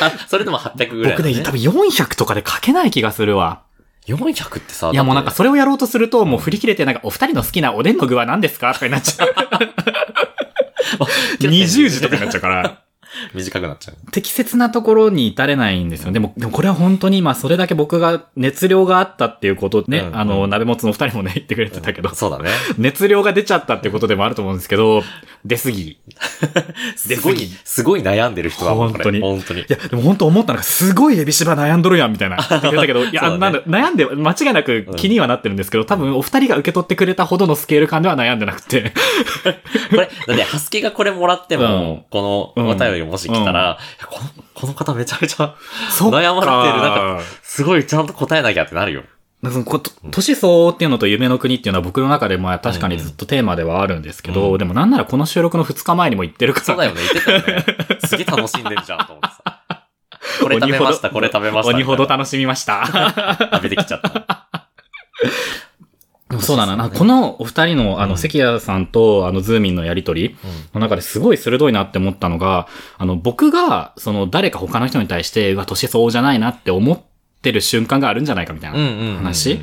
[0.00, 3.62] あ、それでも800ぐらい、僕ね、多分400とかで書けない気がするわ。
[4.06, 9.34] 400ってさ、いやもうなんかそれをやろうとするともう振り切れてなんかお二人の好きなおでんの具は何ですかとかになっちゃう。
[11.40, 12.80] 20字とかになっちゃうから。
[13.32, 14.10] 短くなっちゃう。
[14.10, 16.12] 適切なところに至れないんですよ。
[16.12, 22.50] でも、でもこれは本当に、まあ、それだけ僕が熱量があったっていうことね、うんあの、うん鍋もつの二人もね、言ってくれてたけど、そうだね。
[22.78, 25.02] 熱量が出ちゃったってことでもあると思うんですけど、
[25.44, 25.98] 出過ぎ。
[26.96, 29.04] すごい、すごい悩んでる人だもん、これ。
[29.04, 29.64] 本当に本当にい。
[29.68, 32.36] や、でも本当思ったのが、すごいエビシバ悩んどるやん、みたいな。
[32.48, 38.92] 言ってたけど、いや、ねなんだ、悩んで、間違いなく気にはなってるんですけど、多分お二人が受け取ってくれたほどのスケール感では悩んでなくて。
[39.90, 45.56] これ、だって、ハスキがこれもらっても、うんこのお便りもし来たら、いやこの、この方めちゃめちゃ
[45.90, 46.82] 悩まれてる。
[46.82, 49.02] なんか、すごいちゃんと答えなきゃってなるよ。
[49.42, 56.66] なんか年相応っていうのと夢の国っていうのは僕の中でまあ確かにずっとテーマではあるんですけど、うんでもなんならこの収録の2日前にも言ってるから。
[56.66, 57.98] そうだよね、言ってたよね。
[58.06, 59.60] すげえ楽しんでるじゃん、と思ってさ。
[60.40, 61.74] これ食べました、これ食べました。
[61.74, 62.88] 鬼ほど楽しみました。
[62.90, 64.38] な食べてきちゃった。
[66.40, 66.76] そうだな。
[66.76, 70.36] なんかこの、のお二人のあのうん関谷さんとあのズーミンのやりとり
[70.72, 72.68] の中ですごい鋭いなって思ったのが、
[72.98, 77.00] あの僕がその誰か他の人に対して、うわ、年相応じゃないなって思っ
[77.42, 78.78] てる瞬間があるんじゃないかみたいな。
[79.16, 79.60] 話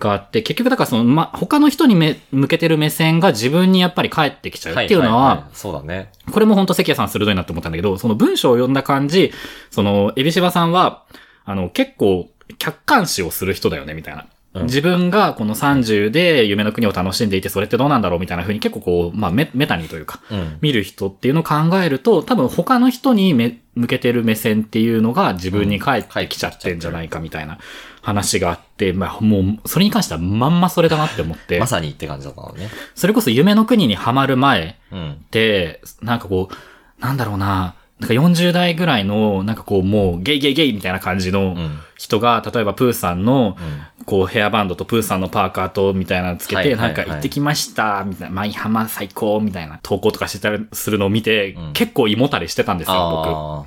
[0.00, 6.10] があって、結局だからその、ま、他の人にめ向けてる目線が自分にやっぱり返ってきちゃうっていうのは、いいいそうだね。
[6.32, 9.32] これも本当関谷さん鋭いなって思ったんだけど、その文章を読んだ感じ、
[9.70, 11.04] その、エビシバさんは、
[11.44, 12.28] あの、結構、
[12.58, 14.26] 客観視をする人だよね、みたいな。
[14.52, 20.58] うん自分がこの30で夢の国を楽しんでいて、それってどうなんだろうみたいな風に結構こう、まあメメタにというか、うん。
[20.60, 27.58] 見る人っていうのを考えると、多分他の人にめ向けてる目線っていうのが自分に返ってきちゃってんじゃないかみたいな
[28.02, 32.70] 話があって、まあもう、それに関してはまんまそれだなって思ってま、さにって感じだったのね。
[32.96, 35.12] それこそ夢の国にハマる前うん。
[35.12, 41.78] って、なんかこう、なんだろうな、なんか40代ぐらいの、なんかこうもうゲイゲイゲイみたいな感じのうん。
[41.96, 44.04] 人が、例えばプーさんの、うん。
[44.06, 53.66] こうヘアバンドとプーさんのパーカーとみたいなのつけて、なんか行ってきました、みたいな、舞浜最高、みたいな投稿とかしてたりするのを見て、うん結構胃もたれしてたんですよ、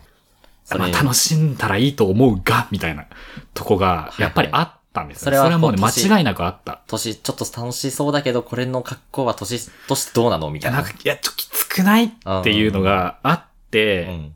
[0.67, 0.79] 僕。
[0.79, 3.05] まあれ、楽しんだらいいと思うが、みたいな
[3.53, 6.81] とこが、やっぱりあったんですよ、それはもうね、間違いなくあった。
[6.87, 10.49] 年、ちょっと楽しそうだけど、これの格好は年としてどうなの？
[10.49, 10.81] みたいな。
[10.81, 12.05] いや、ちょっときつくない？
[12.05, 14.33] っていうのがあって、うん。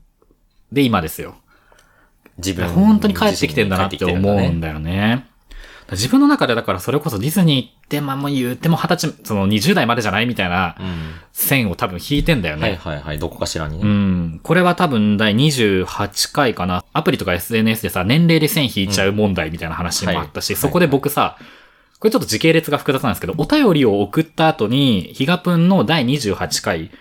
[0.72, 1.36] で、今ですよ。
[2.38, 4.68] 自分本当に帰ってきてんだなって思うんだ。
[4.68, 5.26] だよね。
[5.92, 11.14] 自分の中でだからそれこそディズニー行って、まあもう言っても二十歳、その20代までじゃないみたいなうん。
[11.32, 12.62] 線を多分引いてんだよね。
[12.62, 13.20] はいはいはい。
[13.20, 13.90] どこかしらにうね。
[14.36, 14.40] ん。
[14.44, 16.84] これは多分第28回かな。
[16.92, 21.38] アプリとか SNS でさ、年齢で線引いちゃう問題みたいな話もあったし、うんはいそこで僕さ、
[22.00, 26.92] これちょっと時系列が複雑なんですけど、お便りを送った後に、ヒガプンの第28回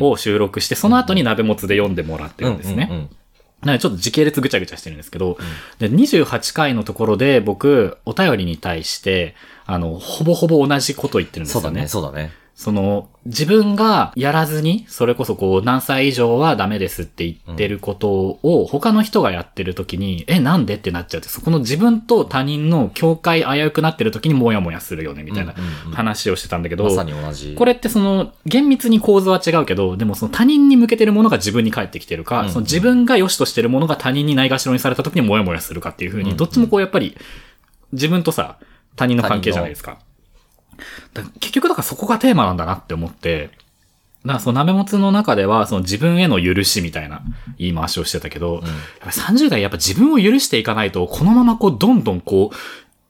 [0.00, 2.88] を収録して、その後に鍋もつで読んでもらってるんですね。
[2.90, 3.16] うんうんうん
[3.62, 5.38] なのでちょっと時系列ぐちゃぐちゃしてるんですけど、
[5.78, 11.64] で、28回のところで僕、お便りに対して、あの、ほぼほぼ同じこと言ってるんですよね。
[11.64, 12.32] そうだね、そうだね。
[12.56, 25.52] その、自分がやらずに、それこそこう、何歳以上はダメですって言ってることを、他の人がやってる時に、え、なんでってなっちゃって、そこの自分と他人の境界危うくなってる時にモヤモヤするよね、みたいな
[25.92, 27.54] 話をしてたんだけど、まさに同じ。
[27.58, 37.14] これってその、厳密に構図は違うけど、でもその他人に向けてるものが自分に返ってきてるか、その自分が良しとしてるものが他人にないがしろにされた時にモヤモヤするかっていう風に、うんうんどっちもこうやっぱり、
[37.92, 38.56] 自分とさ、
[38.94, 39.98] 他人の関係じゃないですか。
[41.22, 43.50] だ結局だからそこがテーマなんだなって思って、
[44.24, 47.22] だからその鍋もつの中では、その自分への許しみたいな
[47.58, 48.62] 言い回しをしてたけど、やっ
[49.00, 52.56] ぱり30代やっぱ自分を許していかないと、このままこう、どんどんこう、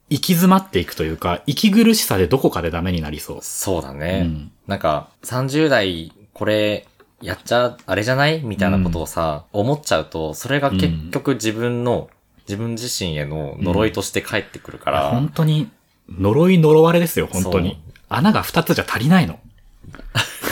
[0.08, 3.38] 行き詰まっていくというか、息苦しさでどこかでダメになりそう。
[3.42, 4.22] そうだね。
[4.24, 6.86] うんなんか、30代、これ、
[7.22, 8.42] やっちゃ、あれじゃない？
[8.42, 12.10] みたいなことをさ、思っちゃうと、それが結局自分の、
[12.48, 15.70] 自分自身への呪いとして返ってくるから、本当に、
[16.10, 17.80] 呪い呪われですよ、本当に。
[18.08, 19.38] 穴が2つじゃ足りないの。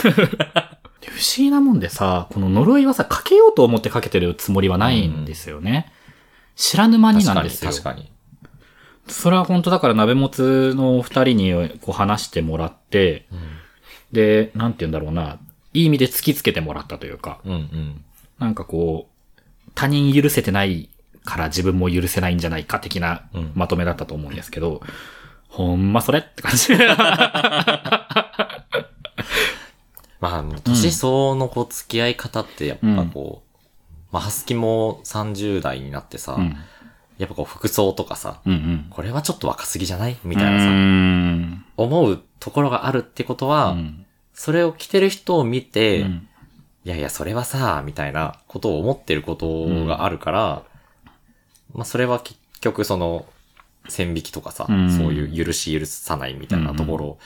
[0.03, 5.91] で不思議なもんでさ、この呪いはさ、かけようと思ってかけてるつもりはないんですよね。
[6.55, 7.71] 知らぬ間になんですよ。
[7.71, 8.11] 確かに。
[9.07, 13.27] それは本当だから鍋もつの二人にこう話してもらって、
[14.11, 15.39] で、なんて言うんだろうな、
[15.73, 18.03] いい意味で突きつけてもらったというか、うんうん。
[18.39, 20.89] なんかこう、他人許せてない
[21.23, 24.81] から自分も許せないんじゃないか的なうんまとめだったと思うんですけど、
[25.55, 26.73] ほんまそれって感じ。
[30.19, 33.59] まあ、年相応のこう、付き合い方ってやっぱこう、
[34.11, 36.57] まあ、ハスキも30代になってさ、うん。
[37.17, 38.87] やっぱこう、服装とかさ、うんうん。
[38.89, 40.17] これはちょっと若すぎじゃない？
[40.23, 41.65] みみたいなさ、ん。
[41.77, 44.01] 思うところがあるってことは、うん
[44.37, 46.27] それを着てる人を見て、うん
[46.83, 50.61] いやいや、それはさ、みたいなことを思ってることがあるから、
[51.73, 53.25] まあ、それは結局その、
[53.89, 57.17] 線引きとかさ、うんそういう許し許さないみたいなところ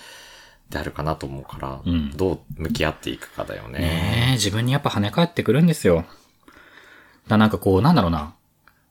[0.70, 3.80] であるかなと思うから、うんどう向き合っていくかだよね。
[3.80, 6.06] ねえ、自分にやっぱ跳ね返ってくるんですよ。
[7.28, 8.34] だなんかこう、なんだろうな。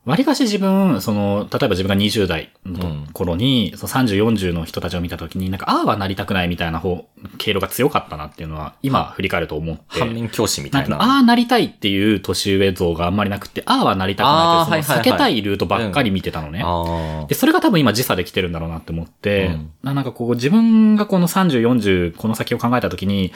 [0.07, 7.07] 割かし自分、その、例えば自分が20代の頃に、その30、40の人たちを見たときに、なんか、ああはなりたくないみたいな方、
[7.37, 10.01] 経路が強かったなっていうのは、今振り返ると思って。
[10.01, 10.97] 反面教師みたいな。
[10.97, 16.63] ああなりたいっていう年上像があんまりなくて、ああはなりたくないっていう、その避けたいルートばっかり見てたのね。
[16.65, 23.33] あで、それが多分今時差で来てるんだろうなって思って、うんななんかこう自分がこの30、40、この先を考えたときに、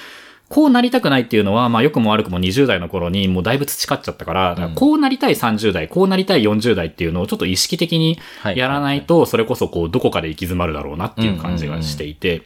[0.52, 8.58] こうなりたくないっていうのは、まあ良くも悪くも20代の頃にもうだいぶ培っちゃったから、だからこうなりたい30代、こうなりたい40代っていうのをちょっと意識的にはい。
[8.58, 12.42] やらないと、それこそこうどこかで行き詰まるだろうなっていう感じがしていて、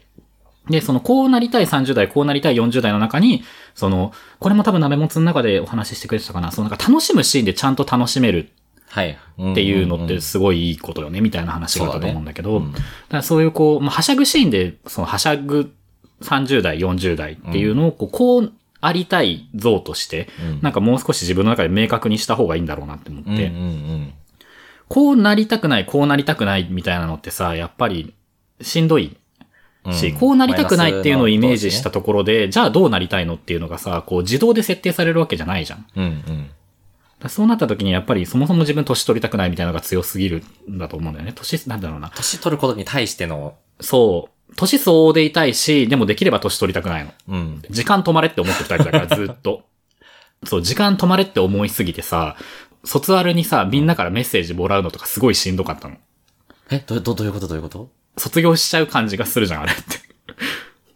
[0.70, 3.42] で、そのこうなりたい30代、こうなりたい40代の中に、
[3.74, 8.50] その、これも多分鍋もつの中でお話ししてくれてたかな、そのなんか楽しむシーンでちゃんと楽しめる
[8.88, 9.10] はい。
[9.10, 9.14] っ
[9.52, 12.72] っていうのってすごいいいことよね、みたいな話があったと思うんだけど、うん。
[12.72, 15.72] だからそういうこう、まあ、はしゃぐシーンで、そのはしゃぐ
[16.22, 23.52] 30代、40代っていうのを、こう、こうありたい像として、うんなんかもう少し自分の中で明確にした方がいいんだろうなって思って。
[24.88, 28.14] こうなりたくない、こうなりたくないみたいなのってさ、やっぱり
[28.60, 29.16] しんどい
[29.92, 35.86] し、うんこうなりたくないっていうのをイメージしたところで、じゃあどうなりたいのっていうのがさ、こう自動で設定されるわけじゃないじゃん。
[35.96, 36.50] うんうん。
[37.20, 41.32] らそうなった時にやっぱりそもそも自分年取りたくないみたいなのが強すぎるんだと思うんだよね。
[41.34, 42.10] 年、なんだろうな。
[42.14, 44.35] 年取ることに対しての、そう。
[44.54, 47.12] 年相応でいたいし、でもできれば年取りたくないの。
[47.28, 47.62] うん。
[47.70, 49.64] 時間止まれって思ってるタイプだから、 ずっと。
[50.44, 52.36] そう、時間止まれって思いすぎてさ、
[52.84, 55.96] 卒アルにさ、みんなからメッセージもらうのとかすごいしんどかったの。
[56.70, 57.48] え、ど、ど、どういうこと？
[57.48, 57.90] どういうこと？
[58.16, 59.82] 卒業しちゃう感じがするじゃん、あれって。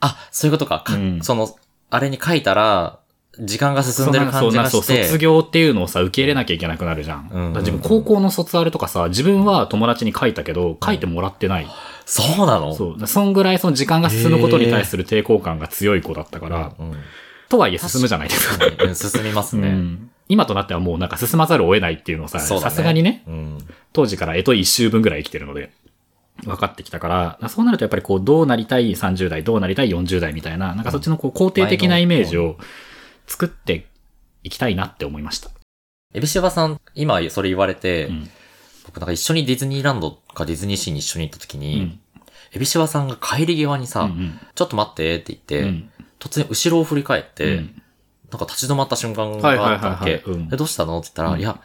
[0.01, 0.81] あ、そういうことか。
[0.81, 1.55] かうんその、
[1.91, 3.01] あれに書いたら、
[3.39, 4.95] 時間が進んでる感じがそうして。
[4.95, 7.29] そう卒業っていうのをさ、受け入れなきゃいけなくなるじゃん。
[7.31, 11.67] うんう自分高校の卒アルとかさ、自分は友達に書いたけど、書いてもらってない。
[12.11, 12.75] そうなの？
[12.75, 13.07] そう。
[13.07, 16.95] そんぐらいその時間が進むことに対する抵抗感が強い子だったから、うん。
[17.49, 18.67] とはいえ進むじゃないですか。
[18.67, 19.69] うん進みますね。
[19.69, 23.59] うん今となってはもうなんか進まざるを得ないっていうのをさ、さすがにね、うん。
[23.93, 25.73] 当時から干支一周分ぐらい生きてるので、
[26.45, 32.59] 分かってきたから、そうなるとやっぱりこう、どうなりたい30代、どうなりたい40代みたいな、なんかそっちのこう、肯定的なイメージを
[33.27, 33.87] 作って
[34.45, 35.51] いきたいなって思いました。
[36.15, 38.31] エビシバさん、今それ言われて、うん
[38.91, 42.01] 僕なんか一緒にディズニーランドかディズニーシーに一緒に行った時うに、ん。
[42.53, 45.91] エビシバさんが帰り際にさ、うんちょっと待ってって言って、うん。
[46.19, 47.83] 突然後ろを振り返って、うん。
[48.31, 50.19] なんか立ち止まった瞬間があったわけ。
[50.57, 51.41] どうしたのって言ったら、うん。
[51.41, 51.61] いや、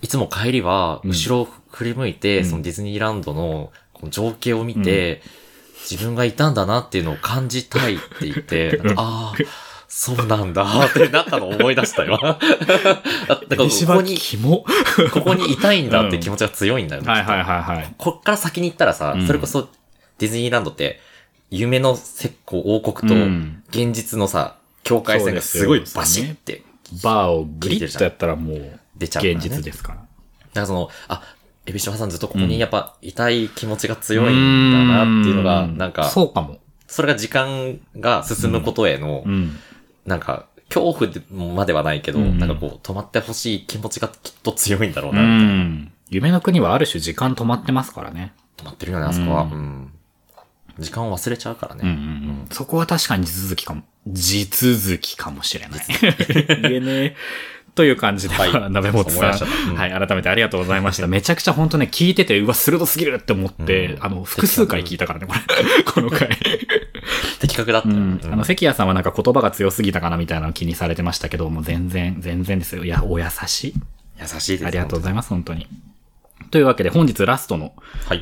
[0.00, 2.44] いつも帰りは、うん後ろを振り向いて、うん。
[2.44, 5.22] そのディズニーランドのこの情景を見て、
[5.90, 9.34] 自分がいたんだなっていうのを感じたいって言って、う んああ、
[9.94, 12.16] そうなんだってなったのを思い出したよ。
[12.16, 12.38] だか
[13.28, 14.18] らここに。
[15.12, 17.12] ここにいたいんだって気持ちが強いんだよね。
[17.12, 17.94] はいはいはいはい。
[17.98, 19.68] こっから先に行ったらさ、うんそれこそ
[20.18, 20.98] ディズニーランドって、
[21.50, 26.62] 夢の石膏王国とうん現実のさ、境界線がすごいバシッて
[27.02, 29.22] バーをグリッとやったらもう、出ちゃう。
[29.22, 29.98] 現実ですから。
[29.98, 30.08] だか
[30.54, 31.22] らその、あ、
[31.66, 36.60] エビシバさんずっとここにやっぱいたい気持ちが強いんだなっていうのが、んなんか、そうかも。
[36.86, 39.58] それが時間が進むことへのう、ん。
[40.06, 45.54] なんか、恐怖でまではないけど、うんなんかこう、止まってほしい気持ちがきっと強いんだろううな、みたいな。
[45.54, 45.92] ん。
[46.10, 48.32] 夢の国はある種時間止まってますからね。
[48.56, 49.44] 止まってるよね、あそこは。
[49.44, 49.92] ううんん。
[50.78, 51.80] 時間を忘れちゃうからね。
[51.84, 52.46] うんうんうん。
[52.50, 53.82] そこは確かに地続きかも。
[54.06, 55.84] 地続きかもしれない。
[56.62, 57.16] 言えねえ。
[57.74, 61.06] という感じで、はい 鍋本さん、うんはい、改めてありがとうございました。
[61.06, 65.40] めちゃくちゃ本当ね、聞いてて、うわ、鋭すぎるって思って、うんあの、複数回聞いたからね、これ。
[65.84, 66.38] この回。
[67.42, 67.94] 的確だったよ。
[67.94, 68.20] うん。
[68.22, 72.84] うんあの、関谷さんはなんか言葉が強すぎたかなみたいなのを気にされてましたけど、もう全然、全然ですよ。
[72.84, 73.74] いや、お優しい。
[74.20, 75.66] 優しいですありがとうございまます、本当に。
[76.50, 77.72] というわけで、本日ラストの。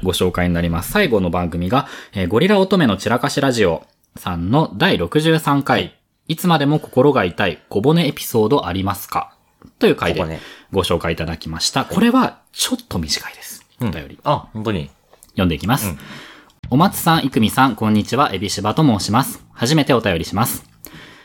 [0.02, 0.92] ご紹介になります。
[0.92, 5.96] 最後の番組が、えーゴリラ乙女の散らかしラジオさんの第63回、
[6.28, 9.35] いつまでも心が痛い小骨エピソードありますか？
[9.78, 10.38] という回で
[10.72, 11.85] ご紹介いただきました。
[11.85, 13.66] これはちょっと短いです。
[13.80, 14.18] お便り。
[14.24, 14.90] あ、本当に。
[15.33, 15.88] 読んでいきます。
[15.88, 15.98] うん
[16.68, 19.44] お松さん、いくみさん、こんにちは、エビシバと申します。
[19.52, 20.64] 初めてお便りします。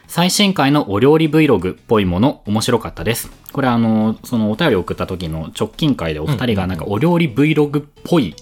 [0.07, 3.29] 最新回のお料理 Vlog っぽいもの、面白かったです。
[3.51, 8.35] これあの、そのお便りを送った時の直近回でお二人がなんかお料理 Vlog っぽい。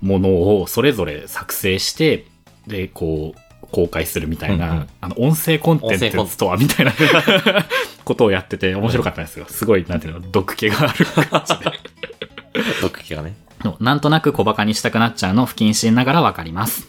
[0.00, 2.24] ものをそれぞれ作成して、
[2.66, 6.92] で、こう、公開するみたいな、うんうんあの、音声コンテンツとはみたいな
[8.04, 9.46] ことをやってて面白かったんですよ。
[9.48, 11.72] すごい、なんていうの、毒気がある感じで。
[12.80, 13.34] 毒気がね。
[13.64, 16.88] のなんとなく小馬鹿にしたくなっちゃうの不謹慎ながらわかります。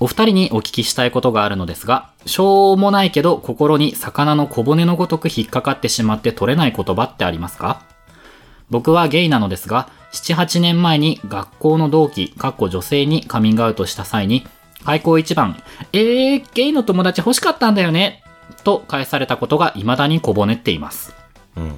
[0.00, 7.82] お二人にお聞きしたいことがあるのですが、しょうもないけど心に魚の小骨のごとく引っかかってしまって取れない言葉ってありますか？
[8.70, 14.46] 僕はゲイなのですが、7、8年前に学校の同期、かっこ女性にカミングアウトした際に、
[14.84, 18.24] 開口一番、えー、ゲイの友達欲しかったんだよね、
[18.64, 21.14] と返されたことが未だに小骨っています。
[21.56, 21.76] うん。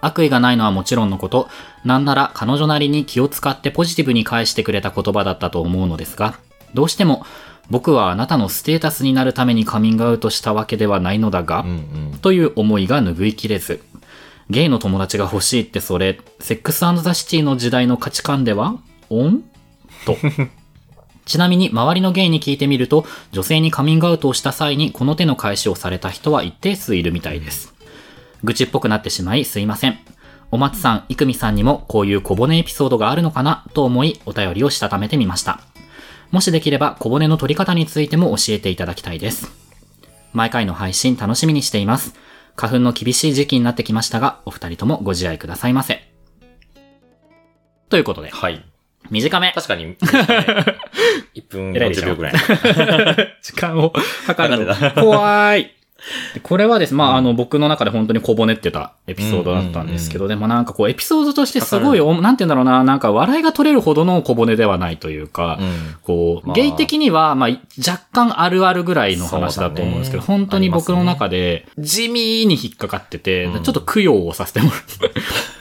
[0.00, 1.48] 悪意がないのはもちろんのこと、
[1.84, 6.38] なんなら彼女なりに気を使ってポジティブに返してくれた言葉だったと思うのですが、
[6.74, 7.24] どうしても
[7.70, 11.72] 僕はあなたのステータスになるためにカミングアウトしたわけではないのだが、うんう
[12.16, 12.18] ん。
[12.20, 13.80] という思いが拭いきれず、
[14.50, 18.74] ゲイの友達が欲しいってそれ、セックスザ・シティの時代の価値観では？
[19.08, 19.44] オン？
[20.04, 20.16] と。
[21.24, 27.72] ちなみに周りのゲイに聞いてみると、女性にカミングアウトをした際にこの手の返しをされた人は一定数いるみたいです。
[28.44, 29.98] 愚痴っぽくなってしまいすいません。
[30.50, 35.60] お松さん、いくみさんにもこういう小骨エピソードがあるのかなと思いお便りをしたためてみました。
[36.30, 39.48] もしできれば小骨の取り方についても教えていただきたいです。
[40.32, 42.14] 毎回の配信楽しみにしています。
[42.56, 46.10] 花粉の厳しい時期になってきましたが、お二人ともご自愛くださいませ。
[47.88, 48.64] ということで、はい。
[49.10, 49.52] 短め。
[49.52, 52.34] 確かに、1 分偉いでしょ40秒ぐらい。
[53.42, 53.92] 時間を
[54.26, 55.74] 測るの怖い。
[56.34, 65.96] でこれはですね、まあ、あの、僕の中で本当に小骨ってたエピソードだったんですけど、でもなんかこう、エピソードとしてすごい、おなんて言うんだろうな、なんか笑いが取れるほどの小骨ではないというか、うん。
[66.02, 66.56] こう、まあ。
[66.56, 70.26] ゲイ的には、まあ、若干あるあるぐらいの話だと思うんですけど、ね。
[70.26, 74.80] 本当に僕の中で、地味に引っかかってて、ちょっと供養をさせてもらっ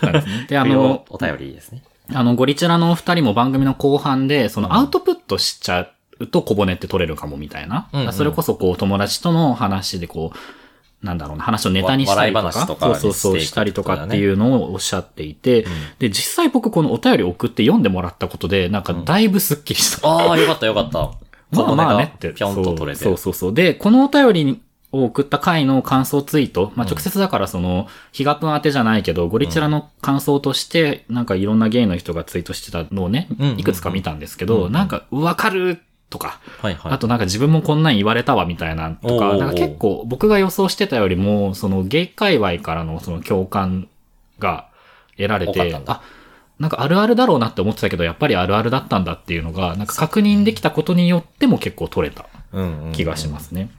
[0.02, 0.46] たんですね。
[0.50, 1.84] で、あの、お便りですね。
[2.14, 5.90] あの、ゴリチラのお二人も番組の後半で、そのアウトプットしちゃう
[6.28, 7.89] と小骨って取れるかもみたいな。
[7.93, 10.38] うんうんそれこそこう友達との話でこう、
[11.05, 15.65] なんだろうな、話をネタにしたりとか、とかそうそうそう、にしたりとかっていうのをおっしゃっていて、
[15.99, 20.07] で、実際僕このお便り送って読んでもらったことで、なんかだいぶスッキリした。
[20.07, 21.11] ああ、よかったよかった。
[21.51, 22.34] まあまあねって。
[22.34, 23.03] ぴょんと取れて。
[23.03, 23.53] そうそうそうそう。
[23.53, 24.61] で、このお便り
[24.91, 36.91] を送った回の感想ツイート、まあ直接だからその、ヒガプン宛てじゃないけど、ゴリチラの感想として、なんかいろんなゲイの人がツイートしてたのをねうんうんう、んいくつか見たんですけど、なんか、わかるとか、はいはい。
[36.93, 43.88] あとなんか自分もこんなん言われたわみたいなとか、なんか結構僕が予想してたよりも、そのゲイ界隈からのその共感
[44.39, 44.68] が
[45.18, 46.01] 得られてあ、
[46.60, 52.26] なんかあるあるだろうなって思ってたけど、やっぱりあるあるだったんだっていうのが、なんか確認できたことによっても結構取れた
[52.93, 53.70] 気がしますね。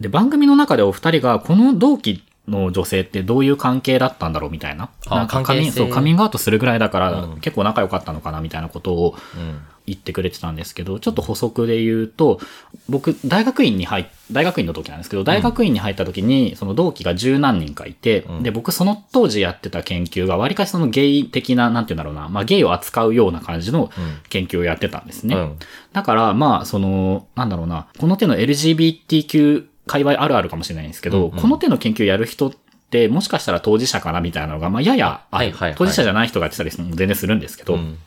[0.00, 4.90] で、番組の中でお二人が、この同期の女性ってどういう関係だったんだろうみたいな。
[5.06, 5.42] あなんかそ
[5.84, 9.60] うカミングアウトするぐらいだから、うん結構仲良かったのかなみたいなことをうん。
[9.88, 12.40] 言ってくれてたんですけど、ちょっと補足で言うと、
[12.88, 23.90] 僕、大学院に入っ、大学院の時なんですけど、大学院に入った時に、その同期が十何人かいて、うんで、僕その当時やってた研究が、わりかしそのゲイ的な、なんて言うんだろうな、まあゲイを扱うような感じの
[24.28, 25.34] 研究をやってたんですね。
[25.34, 25.56] うん。
[25.92, 31.40] だから、まあ、その、なんだろうな、この手の LGBTQ 界隈あるあるかもしれないんですけど、うんうん。
[31.40, 32.52] この手の研究やる人っ
[32.90, 35.74] て、もしかしたら当事者かなみたいなのが、まあ、ややはいはいはい。
[35.76, 37.98] 当事者じゃない人がやってたり全然するんですけど、うん。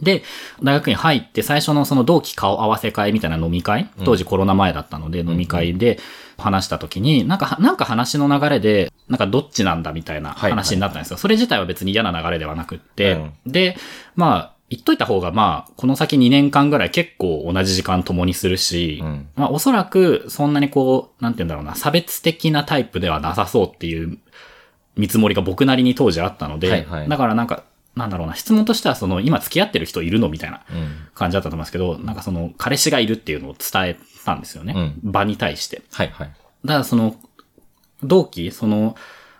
[0.00, 0.22] で、
[0.62, 5.98] 大学に入って最初のその同期顔合わせ会みたいな飲み会、当時コロナ前だったので飲み会で
[6.38, 11.16] 話した時に、なんか、なんか話の流れで、なんかどっちなんだみたいな話になったんですよ。
[11.16, 13.76] それ自体は別に嫌な流れではなくって、で、
[14.16, 24.18] まあ、言っといた方が、まあ、この先2年間ぐらい結構同じ時間共にするし、うんまあ、おそらく、そんなにこう、なんて言うんだろうな、差別的なタイプではなさそうっていう
[24.96, 30.96] 見積もりが僕なりに当時あったので、はいはいだからなんか、なんだろうな、質問としてはその、今付き合ってる人いるのみたいなうん。
[31.14, 34.94] 感じだったと思いますけど、なんかその、彼氏がいるっていうのを伝えたんですよね。
[35.02, 35.82] 場に対して。
[35.92, 36.32] はいはい。
[36.64, 37.16] だからその、
[38.02, 38.96] 同期、その、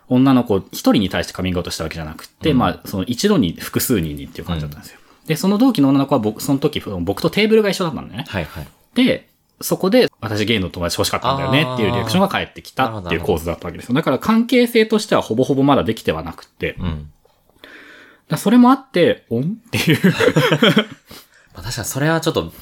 [0.08, 5.00] 女の子一人に対してカミングアウトしたわけじゃなくて、まあ、その一度に複数人にっていう感じだったんですよ。
[5.26, 8.24] で、その同期の女の子は僕、その時、僕とテーブルが一緒だったんだよね。
[8.28, 8.66] はいはい。
[8.94, 9.28] で、
[9.60, 13.94] そこで、私ゲイの友達欲しかったんだよねっていうリアクションが返ってきたっていう構図だったわけですよ。
[13.94, 17.10] だから関係性としてはほぼほぼまだできてはなくて、うん。
[18.28, 19.42] らそれもあって、おん？
[19.44, 19.98] っていう。
[21.54, 22.52] まあ確かにそれはちょっと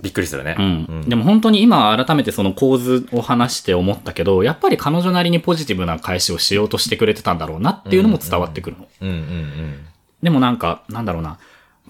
[0.00, 0.56] びっくりするね。
[0.58, 1.08] うん。
[1.08, 8.88] でも本当に今改めてその構図を話して思ったけど、やっぱり彼女なりにポジティブな返しをしようとしてくれてたんだろうなっていうのも伝わってくるの。
[9.02, 9.84] うんうんうん。
[10.22, 11.38] でもなんか、なんだろうな。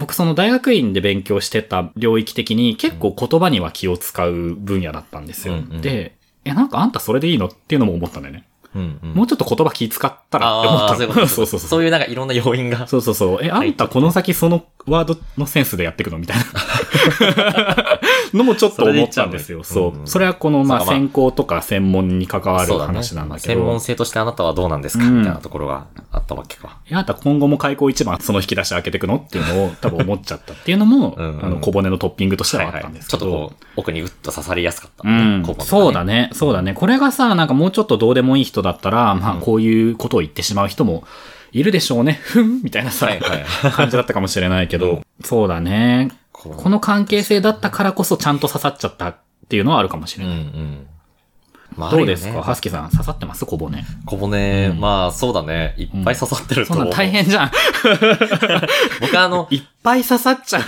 [0.00, 5.54] 僕その大学院で勉強してた領域的に結構言葉には気を使う分野だったんですよ。
[5.54, 8.46] うんうんで、え、なんかあんたそれでいいのっていうのも思ったんだよね。
[8.74, 9.14] うんうん。
[9.14, 11.60] もうちょっと言葉気使ったらって思った そうそうそうそう。
[11.60, 12.86] そういうなんかいろんな要因が。
[12.86, 13.38] そうそうそう。
[13.42, 16.18] え、あんたこの先そのワードのセンスでやっていくの？
[16.18, 16.44] みたいな。
[18.34, 19.62] のもちょっと思ったんですよ。
[19.64, 20.08] そう。
[20.08, 22.78] それはこの、まあ、専攻とか専門に関わる。
[22.78, 23.54] 話なんだけど。
[23.54, 25.04] 専門性としてあなたはどうなんですか？
[25.04, 26.78] うんみたいなところがあったわけか。
[26.90, 32.82] えあんた今後も開口一番その引き出し開けていくのっていうのを 多分思っちゃったっていうのも、うんうんあの、小骨のトッピングとしてはあはいはい。
[32.82, 33.18] ったんですけど。
[33.18, 35.38] ちょっとこう、奥にグッと刺さりやすかったうね。
[35.38, 36.74] んここ、そうだね、そうだね。
[36.74, 41.04] これがさ、なんかもうちょっとどうでもいい人だったら、まあ、こういうことを言ってしまう人も
[41.52, 42.20] いるでしょうね。
[42.22, 46.10] ふんみたいなさ、はいはい 感じだったかもしれないけど、そうだね。
[46.42, 49.16] この関係性だったからこそちゃんと刺さっちゃったっ
[49.48, 50.44] ていうのはあるかもしれうんうない。
[50.44, 50.86] ん。
[51.76, 53.46] まあどうですか、あるよねハスキさん刺さってます？
[53.46, 53.84] 小骨。
[54.06, 55.74] 小骨、まあそうだね。
[55.78, 56.86] いっぱい刺さってると思う。
[56.86, 57.50] そんなん大変じゃん。
[59.00, 60.62] 僕あの、いっぱい刺さっちゃう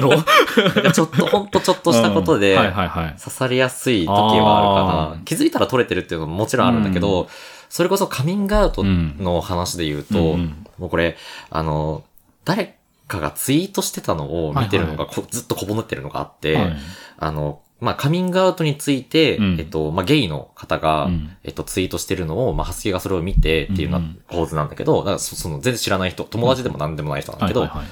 [0.00, 0.22] の？
[0.92, 3.16] ちょっと、ほんとちょっとしたことで、うんはいはいはい。
[3.18, 5.22] 刺さりやすい時はあるかあな。
[5.24, 7.28] 気づいたら取れてるっていうのももちろんあるんだけど、
[7.68, 11.16] それこそカミングアウトの話で言うと、うんうんもうこれ、
[11.50, 12.02] あの、
[12.46, 12.78] 誰
[13.10, 16.76] かがツイートしてたのを見てるのが、こずっとこぼねってるのがあって、はい。
[17.18, 19.56] あの、まあ、カミングアウトについて、うん。
[19.58, 21.36] えっと、まあ、ゲイの方が、うん。
[21.44, 24.18] えっと、ツイートしてるのを、まあ、ハスキーがそれを見てっていうよううんうなん。
[24.28, 27.88] 構図なんだけど、だからそその、全然知らない人、友達でも何でもない人なんだけど、はいはいはい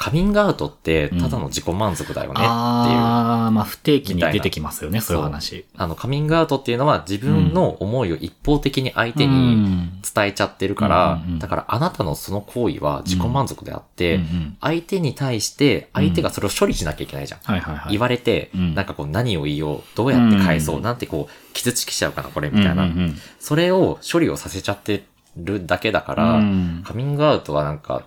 [0.00, 2.48] カミングアウトってただの自己満足だよねっていう。
[2.48, 5.66] ああ、まあ不定期に出てきますよね、そういう話。
[5.76, 17.40] あの、カミングアウトっていうのは自分の思いを一方的に相手に伝えちゃってるから、うんうんうんだからあなたのその行為は自己満足であって、うんうん相手に対して相手がそれを処理しなきゃいけないじゃん。
[17.42, 17.92] はいはいはい。
[17.92, 22.84] 言われて、うんなんかこう何を言おう、どうやって返そう、うんなんてこう傷つきちゃうかな、これみたいな。
[22.84, 25.04] うんうんうんそれを処理をさせちゃって
[25.36, 28.04] るだけだから、うんカミングアウトはなんか、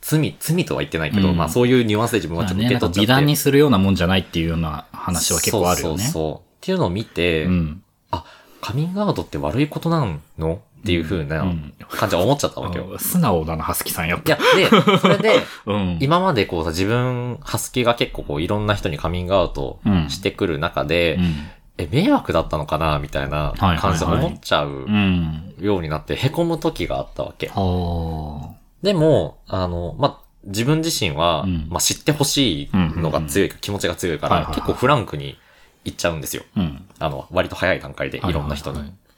[0.00, 3.00] 罪、罪とは言ってないけど、うんまあそういうニュアンスで自分はちょっと受け取っちゃって。
[3.00, 5.98] 美談にするようなもんじゃないっていうような話は結構あるよね。
[5.98, 6.34] そうそうそう。
[6.34, 7.82] っていうのを見て、うん。
[8.10, 8.24] あ、
[8.60, 10.06] カミングアウトって悪いことな
[10.38, 10.60] の？
[10.78, 12.88] っていう風なうん感じは思っちゃったわけよ。
[12.94, 14.34] あ素直だな、ハスキさんやっぱ。
[14.34, 15.98] いや、で、それで、 うん。
[16.00, 21.34] 今までこうさ、自分、ハスキーが結構こう、いろんな人にカミングアウトしてくる中で、うん。
[21.78, 23.00] え、迷惑だったのかな？
[23.00, 25.54] みたいな感じで思っちゃううん。
[25.60, 27.48] ようになって、凹む時があったわけ。
[27.48, 28.50] は
[28.82, 35.38] でも、あの、まあ、自分自身は、うんまあ、知ってほしいのが強い、気持ちが強いから、はいはいはい結構フランクに
[35.84, 36.44] 言っちゃうんですよ。
[36.56, 36.60] あ。
[36.60, 36.88] うん。
[36.98, 38.78] あの、割と早い段階で、いろんな人に。
[38.78, 39.08] はいはいはい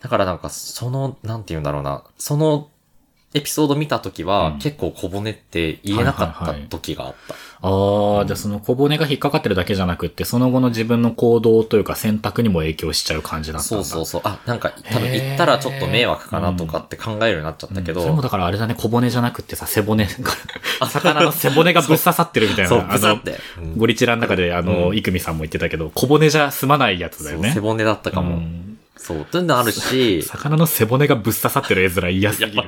[0.00, 2.70] だからなんか、その、なんて言うんだろうな、その
[3.34, 7.34] エピソード見た時は、うん結構小骨って言えなかったはいはいはい時があった。
[7.60, 13.84] ああ、じゃあその小骨が引っかかってるだけじゃなくって、その後の自分の行動というか選択にも影響しちゃう感じだったんだ。
[13.84, 14.20] そうそうそう。
[14.24, 20.10] あ、なんか、多分へー言ったらちょっと迷惑かなとかって考えるようになっちゃったけど、うんそれもだからあれだね、小骨じゃなくってさ、背骨が、
[20.88, 22.68] 魚の背骨がぶっ刺さってるみたいな。
[22.70, 23.38] そう、あのブサっ、て。
[23.58, 27.52] うんゴリチラの中で、あの、うんイクミさんも言ってたけど、小骨じゃ済まないやつだよね。
[27.52, 28.36] 背骨だったかも。
[28.36, 28.67] うん
[29.08, 32.62] そう、というのあるし、 魚の背骨がぶっ刺さってる絵面嫌すぎる。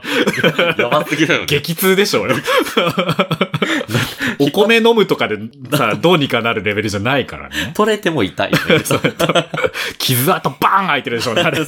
[0.79, 1.47] やばすぎだよね。
[1.53, 2.37] 激痛でしょうよ。
[4.41, 5.37] お米飲むとかで
[5.77, 7.73] さ、どうにかなるレベルじゃないからね。
[7.75, 8.83] 取れても痛いよね。
[9.99, 11.61] 傷跡バーン開いてるでしょうね、あれ。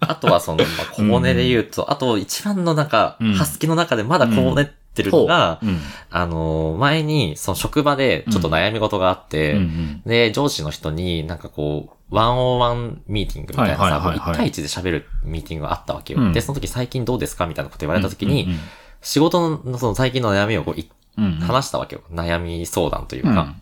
[0.00, 5.78] あとはその、まあ、小骨で言うと、あと一番の中、うんハスキの中でまだ小骨ってるのが、うん。
[6.10, 16.20] あのー、前に、その職場でちょっと悩み事があって、うんうんで、上司の人になんかこう、ワンオンワンミーティングみたいなはいさ、はいはいはい1対1で喋るミーティングがあったわけよ。
[16.20, 18.58] うんで、その時最近どうですかみたいなこと言われた時に、うん
[19.06, 22.00] 仕事のその最近の悩みをこう話したわけよ。
[22.10, 23.28] 悩み相談というか。
[23.28, 23.56] うん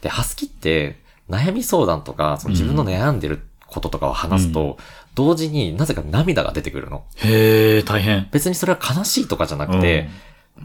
[0.00, 4.78] で、ハスキって、悩み相談とか、その自分の悩んでることとかを話すと、
[5.14, 7.04] 同時になぜか涙が出てくるの。
[7.16, 8.28] へえ、大変。
[8.30, 10.08] 別にそれは悲しいとかじゃなくて、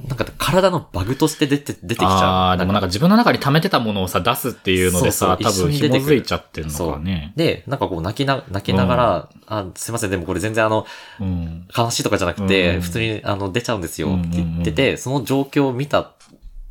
[0.07, 2.09] なんか体のバグとして出て、出てきちゃう。
[2.09, 7.33] ああ、でもなんか自分の中に溜めてたものをさ、出すっていうのでさ、そうそう多分紐づいちゃってるのかね。
[7.35, 10.87] で、なんかこう泣きな、泣きながら、あ、すいません、でもこれ全然あの、
[11.19, 11.67] うん。
[11.77, 16.11] 悲しいとかじゃなくて、うん普通にあの、出ちゃうんですようんって言ってて、その状況を見た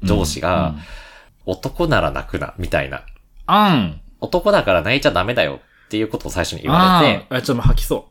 [0.03, 0.77] 上司が、
[1.45, 3.03] 男なら泣くな、みたいな。
[3.47, 4.01] あん。
[4.21, 8.09] 男だから泣いちゃダメだよっていうことを最初に言わあれて、あ、ちょっと吐きそ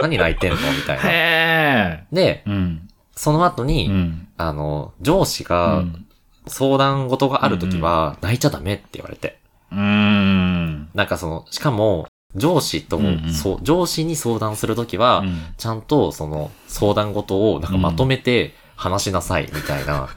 [0.00, 0.56] 何泣いてんの？
[0.56, 0.96] みたう。
[0.96, 1.10] いな。
[1.10, 2.14] へえ。
[2.14, 2.88] で、うん。
[3.20, 4.28] その後に、うん。
[4.38, 6.06] あの、上司うがん。
[6.46, 9.38] 相談事があるときは、泣いちゃダメって言われて。
[9.70, 10.88] うーん。
[10.94, 20.08] なんかその、しかも、上司と、うんうんそう、上司に相談するときは、うんちゃんとその相談事をなんかまとめて話しなさいみたいな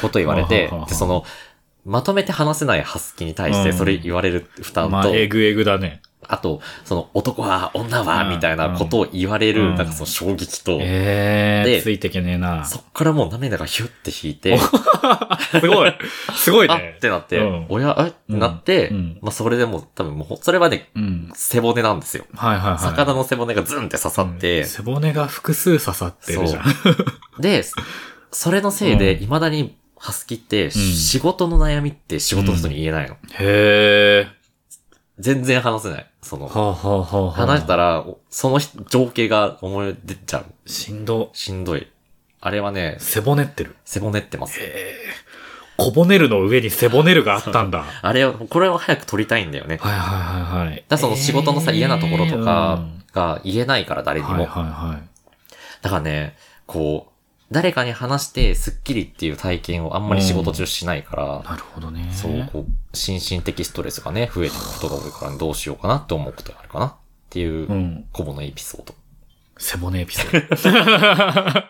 [0.00, 1.24] こと言われて で、その、
[1.84, 6.02] まとめて話せないハスキに対してそれ言われる負担と、まあ、えぐえぐだね。
[6.32, 12.64] あと、その男は女はうんみたいなことを言われる、うんなんかその衝撃と、ええでついてけねえな。
[12.64, 14.56] そっからもう涙がヒュッて引いて、
[15.60, 15.94] すごい。
[16.34, 16.96] すごいあっね。
[17.02, 18.08] てなって、うん親、え？
[18.08, 21.30] ってなって、うんまあそれでもう多分もう、それはね、うん。
[21.34, 22.24] 背骨なんですよ。
[22.34, 22.78] はいはいはい。
[22.78, 26.64] 魚の背骨がズンって刺さって、うん背骨が複数刺さってるじゃん。
[27.42, 27.62] で、
[28.30, 33.14] それのせいで、うん未だにハスキって、仕事の悩みって仕事の人に言えないの。
[33.14, 34.41] へえ。
[35.22, 36.06] 全然話せない。
[36.20, 40.68] その、はあ、はあはあはあ、話したら、おその人情景が思い出ちゃう。
[40.68, 41.30] しんど。
[41.32, 41.86] しんどい。
[42.40, 43.76] あれはね、背骨ってる。
[43.84, 44.60] 背骨ってます。
[45.76, 47.78] 小骨るの上に背骨るがあったんだ。
[47.78, 49.78] は いあれを、これを早く撮りたいんだよね。
[49.80, 50.76] はいはいはい。
[50.76, 54.32] だからその仕事のさ、えー嫌なところとかうんが言えないから誰にも。
[54.32, 55.02] はいはいはい。
[55.82, 57.11] だからね、こう、
[57.52, 62.10] 誰かに話してスッキリっていう体験をあんまり仕事中しないから、なるほどね。
[62.12, 66.94] そう、こう、心身的ストレスがね、増えていくことが多いから、どうしようかなって思うことがあるかなっ
[67.28, 68.04] ていうう、ん。
[68.12, 68.94] コボのエピソード。
[69.58, 71.62] 背骨エピソード。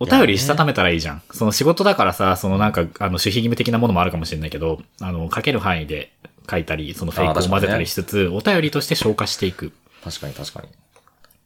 [0.00, 1.22] お便りしたためたらいいじゃん。
[1.32, 6.12] その仕事だからさ、そのなんか、あの、守秘義務的なものもあるかもしれないけど、あの、書ける範囲で
[6.50, 9.72] 書いたり、そのフェイクを混ぜたりしつつ、お便りとして消化していく。
[10.02, 10.68] 確かに確かに。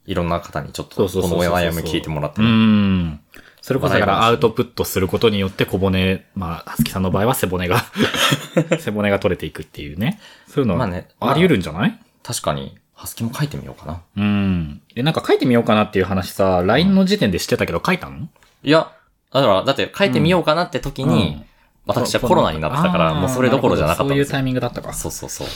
[0.07, 2.51] いろんな方にちょっと、このお悩み聞いてもらってうね。
[2.51, 3.21] ん。
[3.61, 7.85] それこそだからアウトプットすることによって小骨、まあ、はつきさんの場合は背骨が、
[8.81, 10.21] 背骨が取れていくっていうね。
[10.47, 11.99] そういうのは、まあねあり得るんじゃない？
[12.23, 14.01] 確かに、ハスキも書いてみようかな。
[14.17, 14.81] うん。
[14.97, 18.29] え、なんか書いてみようかなっていう話さ、LINE の時点でしてたけど書いたの？
[18.63, 18.91] いや、
[19.33, 21.45] だから、だって書いてみようかなって時に、うん
[21.91, 24.11] 私はコロナになってたから、もうそれどころじゃなかった。
[24.11, 24.93] そういうタイミングだったか。
[24.93, 25.49] そうそうそう。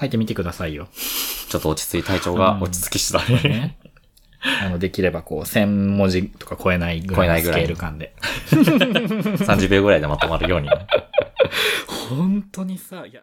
[0.00, 0.88] 書いてみてくださいよ。
[1.48, 3.32] ちょっと落ち着い、体調が落ち着き次第。
[3.44, 3.77] ね。
[4.64, 8.14] あの、できればこう、1000文字とか超えないぐらいのスケール感で。
[8.50, 10.68] 30秒ぐらいでまとまるように。
[12.08, 13.22] 本当にさ、いや、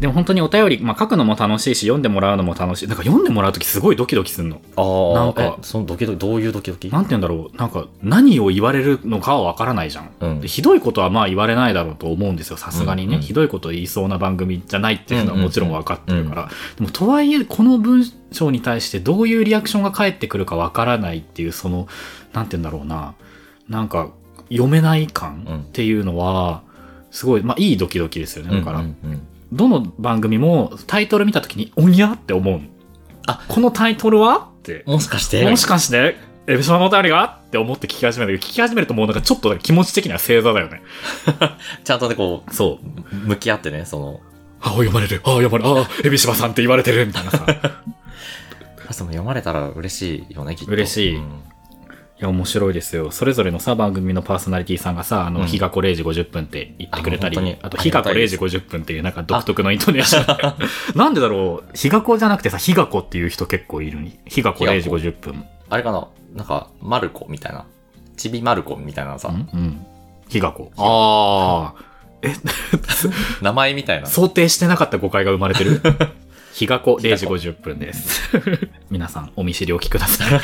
[0.00, 2.88] でも本当にお便り、まあ、書くのも楽しいし、読んでもらうのも楽しい。
[2.88, 4.62] なんか読んでもらうときすごいドキドキするの。
[4.76, 6.88] ああ、なんかえそのドキドキ、どういうドキドキ？
[6.88, 7.56] なんて言うんだろう。
[7.56, 10.10] なんか、何を言われるのかはわからないじゃん。
[10.20, 16.48] うんでひどいことはまあ言われないだろうと思うんですよ、さすがにね、うんうんひどいこと言いそうな番組じゃないっていうのはもちろん分かってるから。
[16.76, 21.88] でも、とはいえ、この文章に対してどういうリアクションが返ってくるかわからないっていう、その、
[22.32, 23.14] なんて言うんだろうな。
[23.68, 24.10] なんか、
[24.48, 26.62] 読めない感っていうのは、
[27.10, 28.58] すごい、まあいいドキドキですよね。
[28.58, 32.60] だから、うんうんうんどの番組もタイトル見たときに、おにゃって思うの。
[33.26, 34.84] あこのタイトルはって。
[34.86, 40.82] もしかしてもしかして、エビシバのお便りがって思って聞き始める聞き始めるともうなんかちょっと気持ち的には正座だよね。
[41.84, 43.16] ちゃんとね、こそう。
[43.16, 44.20] う、向き合ってね、その、
[44.60, 45.20] あ、読まれる。
[45.24, 45.70] あ、読まれる。
[45.70, 47.44] あ、エビシバさんって言われてるみたいなさ。
[47.46, 47.46] い
[49.00, 50.72] でも読まれたら嬉しいよね、きっと。
[50.72, 51.49] 嬉しいうん
[52.22, 53.10] や、面白いですよ。
[53.10, 60.68] それぞれのさ、番組のパーソナリティさんがさ、あの、うん日がこ0時50分って言ってくれたり、ああと、日がこ0時50分っていうなんか独特のイントネーション。
[60.98, 64.18] なんでだろう、日がこじゃなくてさ、日がこっていう人結構いるに？
[64.26, 65.44] 日がこ0時50分。
[65.70, 66.06] あれかな？
[66.34, 67.64] なんか、マルコみたいな。
[68.16, 69.84] ちびマルコみたいなさ、んうん。
[70.28, 70.70] 日がこ。
[70.76, 71.84] ああ。
[72.22, 72.34] え、
[73.40, 74.06] 名前みたいな。
[74.06, 75.80] 想定してなかった誤解が生まれてる？
[76.52, 78.28] 日がこ0時50分です。
[78.90, 80.40] 皆さん、お見知りおきください。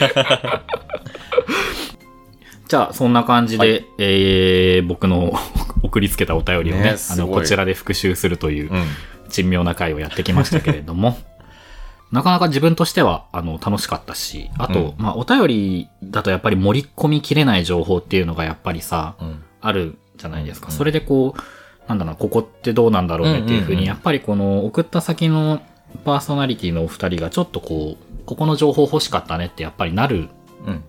[2.69, 5.33] じゃあ、そんな感じで、はいえー、僕の
[5.83, 8.85] 送りつけたお便りをね、ねあの、こちらで復習するといううん。
[9.29, 11.19] 珍妙な回をやってきましたけれども、
[12.13, 19.43] なかなか自分としては、あの、楽しかったし、あと、まあ、お便りだとやっぱり盛り込みきれない情報っていうのがやっぱりさ、うん。
[19.61, 20.69] あるじゃないですか。
[20.69, 25.61] うんそれでこう、なんだろうな、ここってどうなんだろうねっていうふうに、うんうんうんやっぱりこの送った先の
[26.05, 30.31] パーソナリティのお二人がちょっとこう、ここの情報欲しかったねってやっぱりなるうん、うん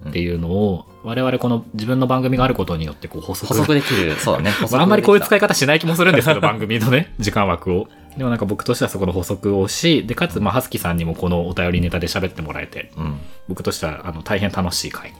[0.10, 4.16] っていうのを、我々この自分の番組があることによってこう補足補足できる。
[4.16, 4.52] そうだね。
[4.72, 5.38] まああんまりこういう使い。
[5.38, 7.88] い方しない気もするんですけど、番組のね、時間枠を。
[8.18, 13.20] でもなんか僕としてはそこの補足をし、で、かつ、まあ、はすきさんにもこのお便りネタで喋ってもらえて、うん。
[13.48, 15.16] 僕としては、あの、大変楽しい回に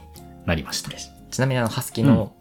[0.46, 0.90] なりました。
[0.90, 2.32] ちなみにあの、ハスキの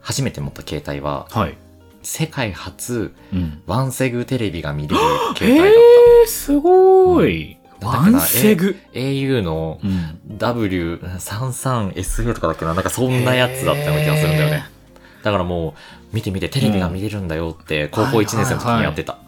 [0.00, 1.54] 初めて持った携帯は、はい。
[2.02, 3.62] 世界初うん。
[3.66, 4.96] ワンセグテレビが見れる
[5.36, 5.66] 携帯だっ
[6.22, 7.55] えー、すごい。
[7.80, 8.74] うんワンセグ。
[8.74, 8.98] た。
[8.98, 10.20] au のうん。
[10.38, 14.64] W33SU とかだっけななんかそんなやつだったような気がするんだよね。
[15.22, 15.70] だからも
[16.12, 19.18] う、見て見てテレビが見れるんだよって、高校1年生の時にやってた。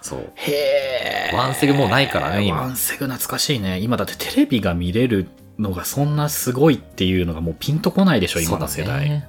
[0.00, 0.32] そう。
[0.34, 3.80] へーワンセグもうないからね今ワンセグ懐かしいね。
[3.80, 5.28] 今だってテレビが見れる
[5.58, 9.00] のがそんなすごいっていうのがもうピンとこないでしょ、今の世代。
[9.00, 9.28] だね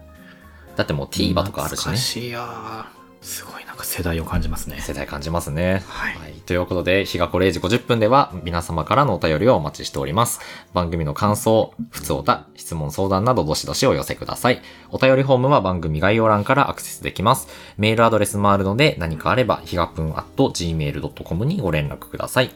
[0.75, 1.95] だってもう TVer とかあるしね。
[1.95, 2.87] 懐かしいや
[3.25, 4.79] すごいなんか世代を感じますね。
[4.79, 5.83] 世代感じますね。
[5.87, 6.15] はい
[6.45, 10.39] ということで、日がこ0時50分では皆様からのお便りをお待ちしております。
[10.75, 14.61] 番組の感想、普通おた、質問相談などどしどしお寄せください。
[14.91, 17.47] お便りフォームは番組概要欄からアクセスできます。
[17.77, 22.51] メールアドレスもあるので何かあれば、ひがぷん at gmail.com にご連絡ください。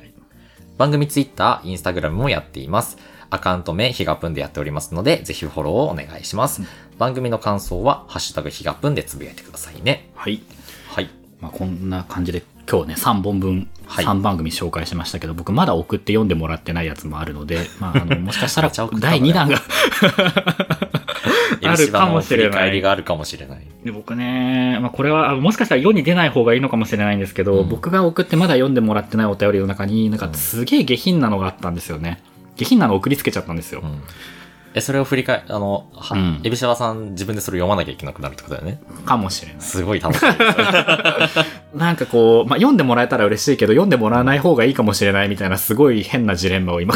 [0.78, 2.98] 番組ツイッター、インスタグラムもやっています。
[3.32, 6.62] アカウント名、ひがぷんでやっておりますので、ぜひフォローをお願いします。
[7.00, 10.10] 番組の感想は、ハッシュタグひがぷんでつぶやいてくださいね。
[10.16, 10.42] はい。
[11.42, 11.50] はい。
[11.50, 19.58] まあ、こんな感じで今日ね、3本分、はい3番組紹介しましたけど、僕まだ送って読んでもらってないやつもあるので、まあ、あの、 もしかしたら第2弾が
[21.64, 22.52] あるかもしれない。
[22.52, 23.66] 返りがあるかもしれない。
[23.84, 32.22] で僕ね、まあ、これはあもしかしたら世に出ない方がいいのかもしれないんですけど、うん僕が送ってまだ読んでもらってないお便りの中に、なんかすげえ下品なのがあったんですよね。
[32.58, 33.82] 下品なの送りつけちゃったんですよ。
[33.84, 34.02] うん
[34.74, 38.80] え、それを振り返、あの、はうんエビシバさん自分でそれ読まなきゃいけなくなるってことだよね。
[39.06, 39.62] かもしれない。
[39.62, 40.26] すごい楽しい。
[41.76, 46.94] なんかこう、まあ、読んでもらえたら嬉しいけど、読んでもらわない方がいいかもしれないみたいな、すごい変なジレンマを今、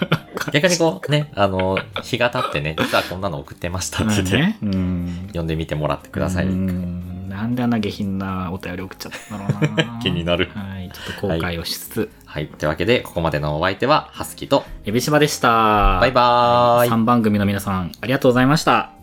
[0.52, 4.58] 逆にこう、ね、あの、日が経ってね、実はこんなの送ってましたって言って、 ね。
[4.62, 5.22] うん。
[5.28, 6.46] 読んでみてもらってください。
[7.34, 10.90] うんなんであんな下品なお便り送っちゃったんだろうな 気になるはい。
[10.92, 12.46] ちょっと後悔をしつつ、はい。
[12.46, 15.98] というわけで、ここまでのお相手は、ハスキと、エビシバでした。
[16.00, 16.90] バイバーイ。
[16.90, 18.93] 3番組の皆さん、ありがとうございました。